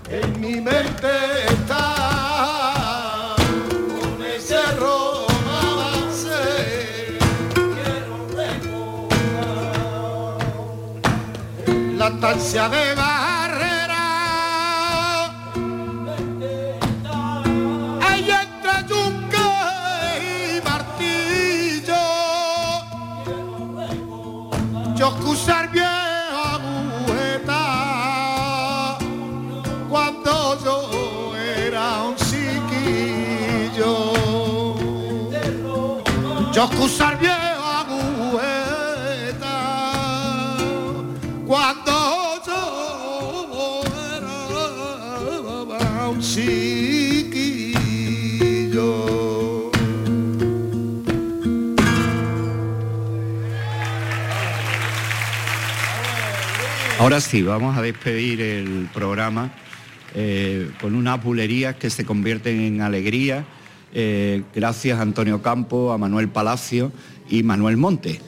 En 0.07 0.39
mi 0.39 0.61
mente 0.61 1.11
está 1.49 3.35
con 3.89 4.23
ese 4.23 4.61
romance. 4.73 6.37
Quiero 7.55 8.15
recordar. 8.37 8.85
ansia 12.33 12.69
de 12.69 12.95
Ahora 57.35 57.43
sí, 57.43 57.47
vamos 57.49 57.77
a 57.77 57.81
despedir 57.81 58.39
el 58.39 58.87
programa 58.93 59.51
eh, 60.13 60.71
con 60.79 60.95
unas 60.95 61.21
bulerías 61.21 61.75
que 61.75 61.89
se 61.89 62.05
convierten 62.05 62.61
en 62.61 62.81
alegría. 62.81 63.43
eh, 63.93 64.43
gracias 64.55 64.99
a 64.99 65.01
Antonio 65.01 65.41
Campo, 65.41 65.91
a 65.91 65.97
Manuel 65.97 66.29
Palacio 66.29 66.93
y 67.29 67.43
Manuel 67.43 67.75
Monte. 67.75 68.21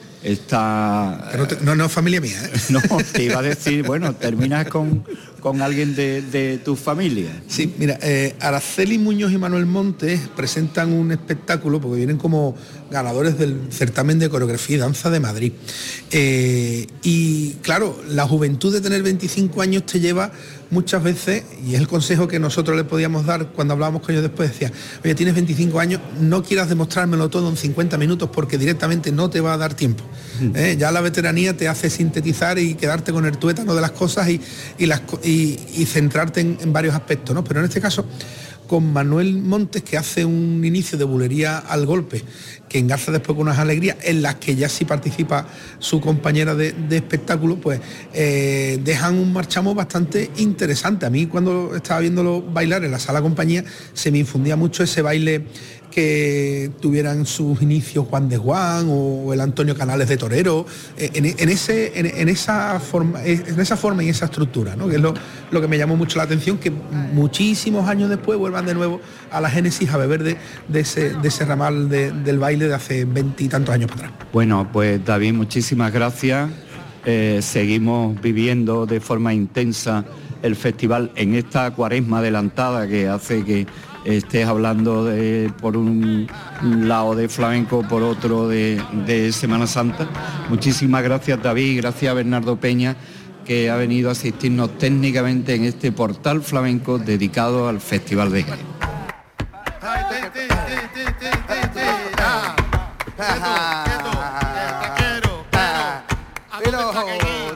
Que 1.30 1.38
no, 1.38 1.46
te- 1.46 1.56
no, 1.76 1.88
familia 1.88 2.20
mía, 2.20 2.38
¿eh? 2.44 2.58
no, 2.70 2.80
te 3.12 3.24
iba 3.24 3.38
a 3.38 3.42
decir, 3.54 3.84
bueno, 3.84 4.14
terminas 4.14 4.66
con, 4.68 5.04
con 5.40 5.62
alguien 5.62 5.94
de, 5.94 6.22
de 6.22 6.58
tu 6.58 6.74
familia. 6.76 7.30
Sí, 7.46 7.72
mira, 7.78 7.98
eh, 8.02 8.34
Araceli 8.40 8.98
Muñoz 8.98 9.32
y 9.32 9.38
Manuel 9.38 9.66
Montes 9.66 10.20
presentan 10.34 10.92
un 10.92 11.12
espectáculo 11.12 11.80
porque 11.80 11.98
vienen 11.98 12.16
como 12.18 12.56
ganadores 12.90 13.38
del 13.38 13.60
certamen 13.70 14.18
de 14.18 14.28
coreografía 14.28 14.76
y 14.76 14.80
danza 14.80 15.10
de 15.10 15.20
Madrid. 15.20 15.52
Eh, 16.10 16.86
y 17.02 17.52
claro, 17.62 18.00
la 18.08 18.26
juventud 18.26 18.72
de 18.72 18.80
tener 18.80 19.02
25 19.02 19.62
años 19.62 19.84
te 19.86 20.00
lleva 20.00 20.32
muchas 20.70 21.02
veces, 21.02 21.44
y 21.64 21.74
es 21.74 21.80
el 21.80 21.88
consejo 21.88 22.28
que 22.28 22.38
nosotros 22.38 22.76
le 22.76 22.84
podíamos 22.84 23.26
dar 23.26 23.48
cuando 23.48 23.74
hablábamos 23.74 24.02
con 24.02 24.12
ellos 24.12 24.22
después, 24.22 24.50
decía, 24.50 24.72
oye, 25.04 25.14
tienes 25.14 25.34
25 25.34 25.80
años, 25.80 26.00
no 26.20 26.42
quieras 26.42 26.68
demostrármelo 26.68 27.28
todo 27.30 27.48
en 27.48 27.56
50 27.56 27.96
minutos 27.98 28.30
porque 28.32 28.58
directamente 28.58 29.12
no 29.12 29.30
te 29.30 29.40
va 29.40 29.54
a 29.54 29.56
dar 29.56 29.74
tiempo. 29.74 30.04
¿eh? 30.54 30.76
Ya 30.78 30.92
la 30.92 31.00
veteranía 31.00 31.56
te 31.56 31.68
hace 31.68 31.90
sintetizar 31.90 32.58
y 32.58 32.74
quedarte 32.74 33.12
con 33.12 33.24
el 33.26 33.38
tuétano 33.38 33.74
de 33.74 33.80
las 33.80 33.92
cosas 33.92 34.28
y, 34.28 34.40
y 34.78 34.86
las 34.86 35.02
y 35.22 35.86
centrarte 35.86 36.40
en, 36.40 36.58
en 36.60 36.72
varios 36.72 36.94
aspectos, 36.94 37.34
¿no? 37.34 37.44
Pero 37.44 37.60
en 37.60 37.66
este 37.66 37.80
caso, 37.80 38.04
con 38.68 38.92
Manuel 38.92 39.38
Montes, 39.38 39.82
que 39.82 39.96
hace 39.96 40.24
un 40.24 40.62
inicio 40.64 40.98
de 40.98 41.04
bulería 41.04 41.58
al 41.58 41.86
golpe, 41.86 42.22
que 42.68 42.78
engarza 42.78 43.10
después 43.12 43.36
con 43.36 43.46
unas 43.46 43.58
alegrías, 43.58 43.96
en 44.02 44.22
las 44.22 44.36
que 44.36 44.54
ya 44.54 44.68
sí 44.68 44.84
participa 44.84 45.46
su 45.78 46.00
compañera 46.00 46.54
de, 46.54 46.74
espectáculo, 46.90 47.56
pues 47.56 47.80
eh, 48.12 48.78
dejan 48.84 49.16
un 49.18 49.32
marchamo 49.32 49.74
bastante 49.74 50.30
interesante. 50.36 51.06
A 51.06 51.10
mí 51.10 51.26
cuando 51.26 51.74
estaba 51.74 52.00
viéndolo 52.00 52.42
bailar 52.42 52.84
en 52.84 52.90
la 52.90 52.98
sala 52.98 53.22
compañía, 53.22 53.64
se 53.92 54.10
me 54.10 54.18
infundía 54.18 54.56
mucho 54.56 54.82
ese 54.82 55.02
baile 55.02 55.46
que 55.90 56.70
tuvieran 56.80 57.24
sus 57.24 57.60
inicios 57.62 58.06
Juan 58.08 58.28
de 58.28 58.36
Juan 58.36 58.86
o 58.90 59.32
el 59.32 59.40
Antonio 59.40 59.74
Canales 59.74 60.08
de 60.08 60.16
Torero, 60.18 60.66
eh, 60.98 61.10
en, 61.14 61.48
ese, 61.48 61.98
en, 61.98 62.28
esa 62.28 62.78
forma, 62.78 63.24
eh, 63.24 63.42
en 63.46 63.58
esa 63.58 63.76
forma 63.76 64.04
y 64.04 64.10
esa 64.10 64.26
estructura, 64.26 64.76
que 64.76 64.96
es 64.96 65.00
lo, 65.00 65.14
lo 65.50 65.60
que 65.60 65.66
me 65.66 65.78
llamó 65.78 65.96
mucho 65.96 66.18
la 66.18 66.24
atención, 66.24 66.58
que 66.58 66.70
muchísimos 66.70 67.88
años 67.88 68.10
después 68.10 68.38
vuelvan 68.38 68.66
de 68.66 68.74
nuevo 68.74 69.00
a 69.30 69.40
la 69.40 69.50
génesis 69.50 69.90
a 69.90 69.96
beber 69.96 70.22
de, 70.22 70.36
ese, 70.78 71.14
de 71.14 71.28
ese 71.28 71.44
ramal 71.46 71.88
de- 71.88 72.12
del 72.12 72.38
baile 72.38 72.57
de 72.66 72.74
hace 72.74 73.04
veintitantos 73.04 73.74
años 73.74 73.90
para 73.90 74.08
atrás. 74.08 74.26
Bueno, 74.32 74.68
pues 74.72 75.04
David, 75.04 75.34
muchísimas 75.34 75.92
gracias. 75.92 76.50
Eh, 77.04 77.38
seguimos 77.42 78.20
viviendo 78.20 78.86
de 78.86 79.00
forma 79.00 79.32
intensa 79.32 80.04
el 80.42 80.56
festival 80.56 81.12
en 81.14 81.34
esta 81.34 81.70
cuaresma 81.70 82.18
adelantada 82.18 82.86
que 82.86 83.08
hace 83.08 83.44
que 83.44 83.66
estés 84.04 84.46
hablando 84.46 85.04
de, 85.04 85.52
por 85.60 85.76
un 85.76 86.28
lado 86.62 87.14
de 87.14 87.28
flamenco, 87.28 87.86
por 87.88 88.02
otro 88.02 88.48
de, 88.48 88.82
de 89.06 89.32
Semana 89.32 89.66
Santa. 89.66 90.08
Muchísimas 90.48 91.02
gracias 91.02 91.42
David, 91.42 91.78
gracias 91.78 92.10
a 92.10 92.14
Bernardo 92.14 92.56
Peña 92.56 92.96
que 93.44 93.70
ha 93.70 93.76
venido 93.76 94.10
a 94.10 94.12
asistirnos 94.12 94.76
técnicamente 94.76 95.54
en 95.54 95.64
este 95.64 95.90
portal 95.90 96.42
flamenco 96.42 96.98
dedicado 96.98 97.66
al 97.68 97.80
Festival 97.80 98.30
de 98.30 98.42
Jerez. 98.42 98.64
Quieto, 103.18 103.34
quieto, 104.96 105.42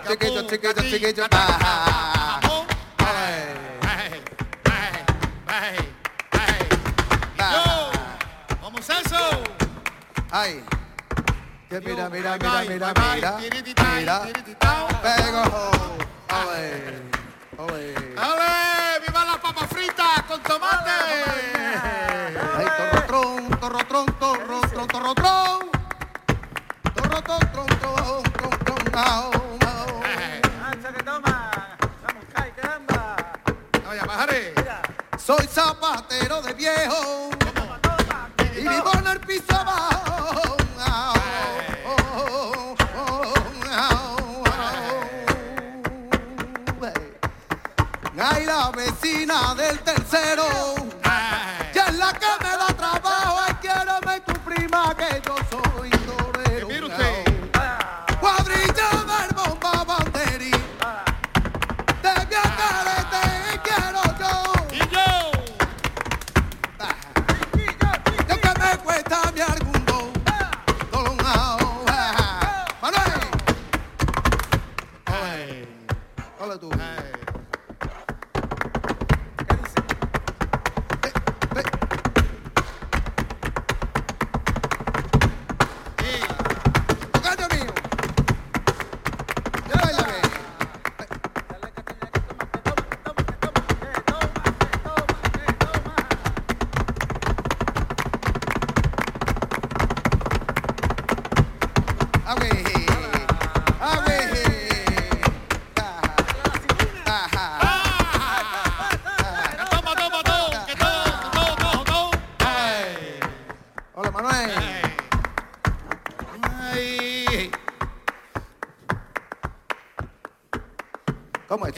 te 0.02 0.18
quiero, 0.18 0.42
chiquito, 0.42 0.42
chiquito, 0.48 0.82
chiquito, 0.82 1.22
ah. 1.30 2.40
Capú. 2.42 2.66
Ay. 10.32 10.64
Que 11.68 11.80
mira, 11.80 12.08
mira, 12.08 12.36
mira, 12.38 12.64
mira, 12.66 12.92
mira. 13.14 13.38
Mira. 13.94 14.22
Pego. 15.00 15.42
Ole. 16.42 17.02
Ole. 17.58 17.94
¡Ale! 18.16 19.06
¡Viva 19.06 19.24
la 19.24 19.40
papa 19.40 19.66
frita 19.68 20.24
con 20.26 20.42
tomate! 20.42 21.61
Soy 35.24 35.46
zapatero 35.46 36.42
de 36.42 36.52
viejo 36.52 37.30
y 38.56 38.60
vivo 38.60 38.90
en 38.98 39.06
el 39.06 39.20
piso 39.20 39.54
abajo. 39.54 40.56
Ay, 48.24 48.46
la 48.46 48.70
vecina 48.70 49.54
del 49.54 49.78
tercero, 49.80 50.44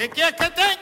¿Qué 0.04 0.10
quieres 0.10 0.34
que 0.34 0.50
tenga? 0.50 0.73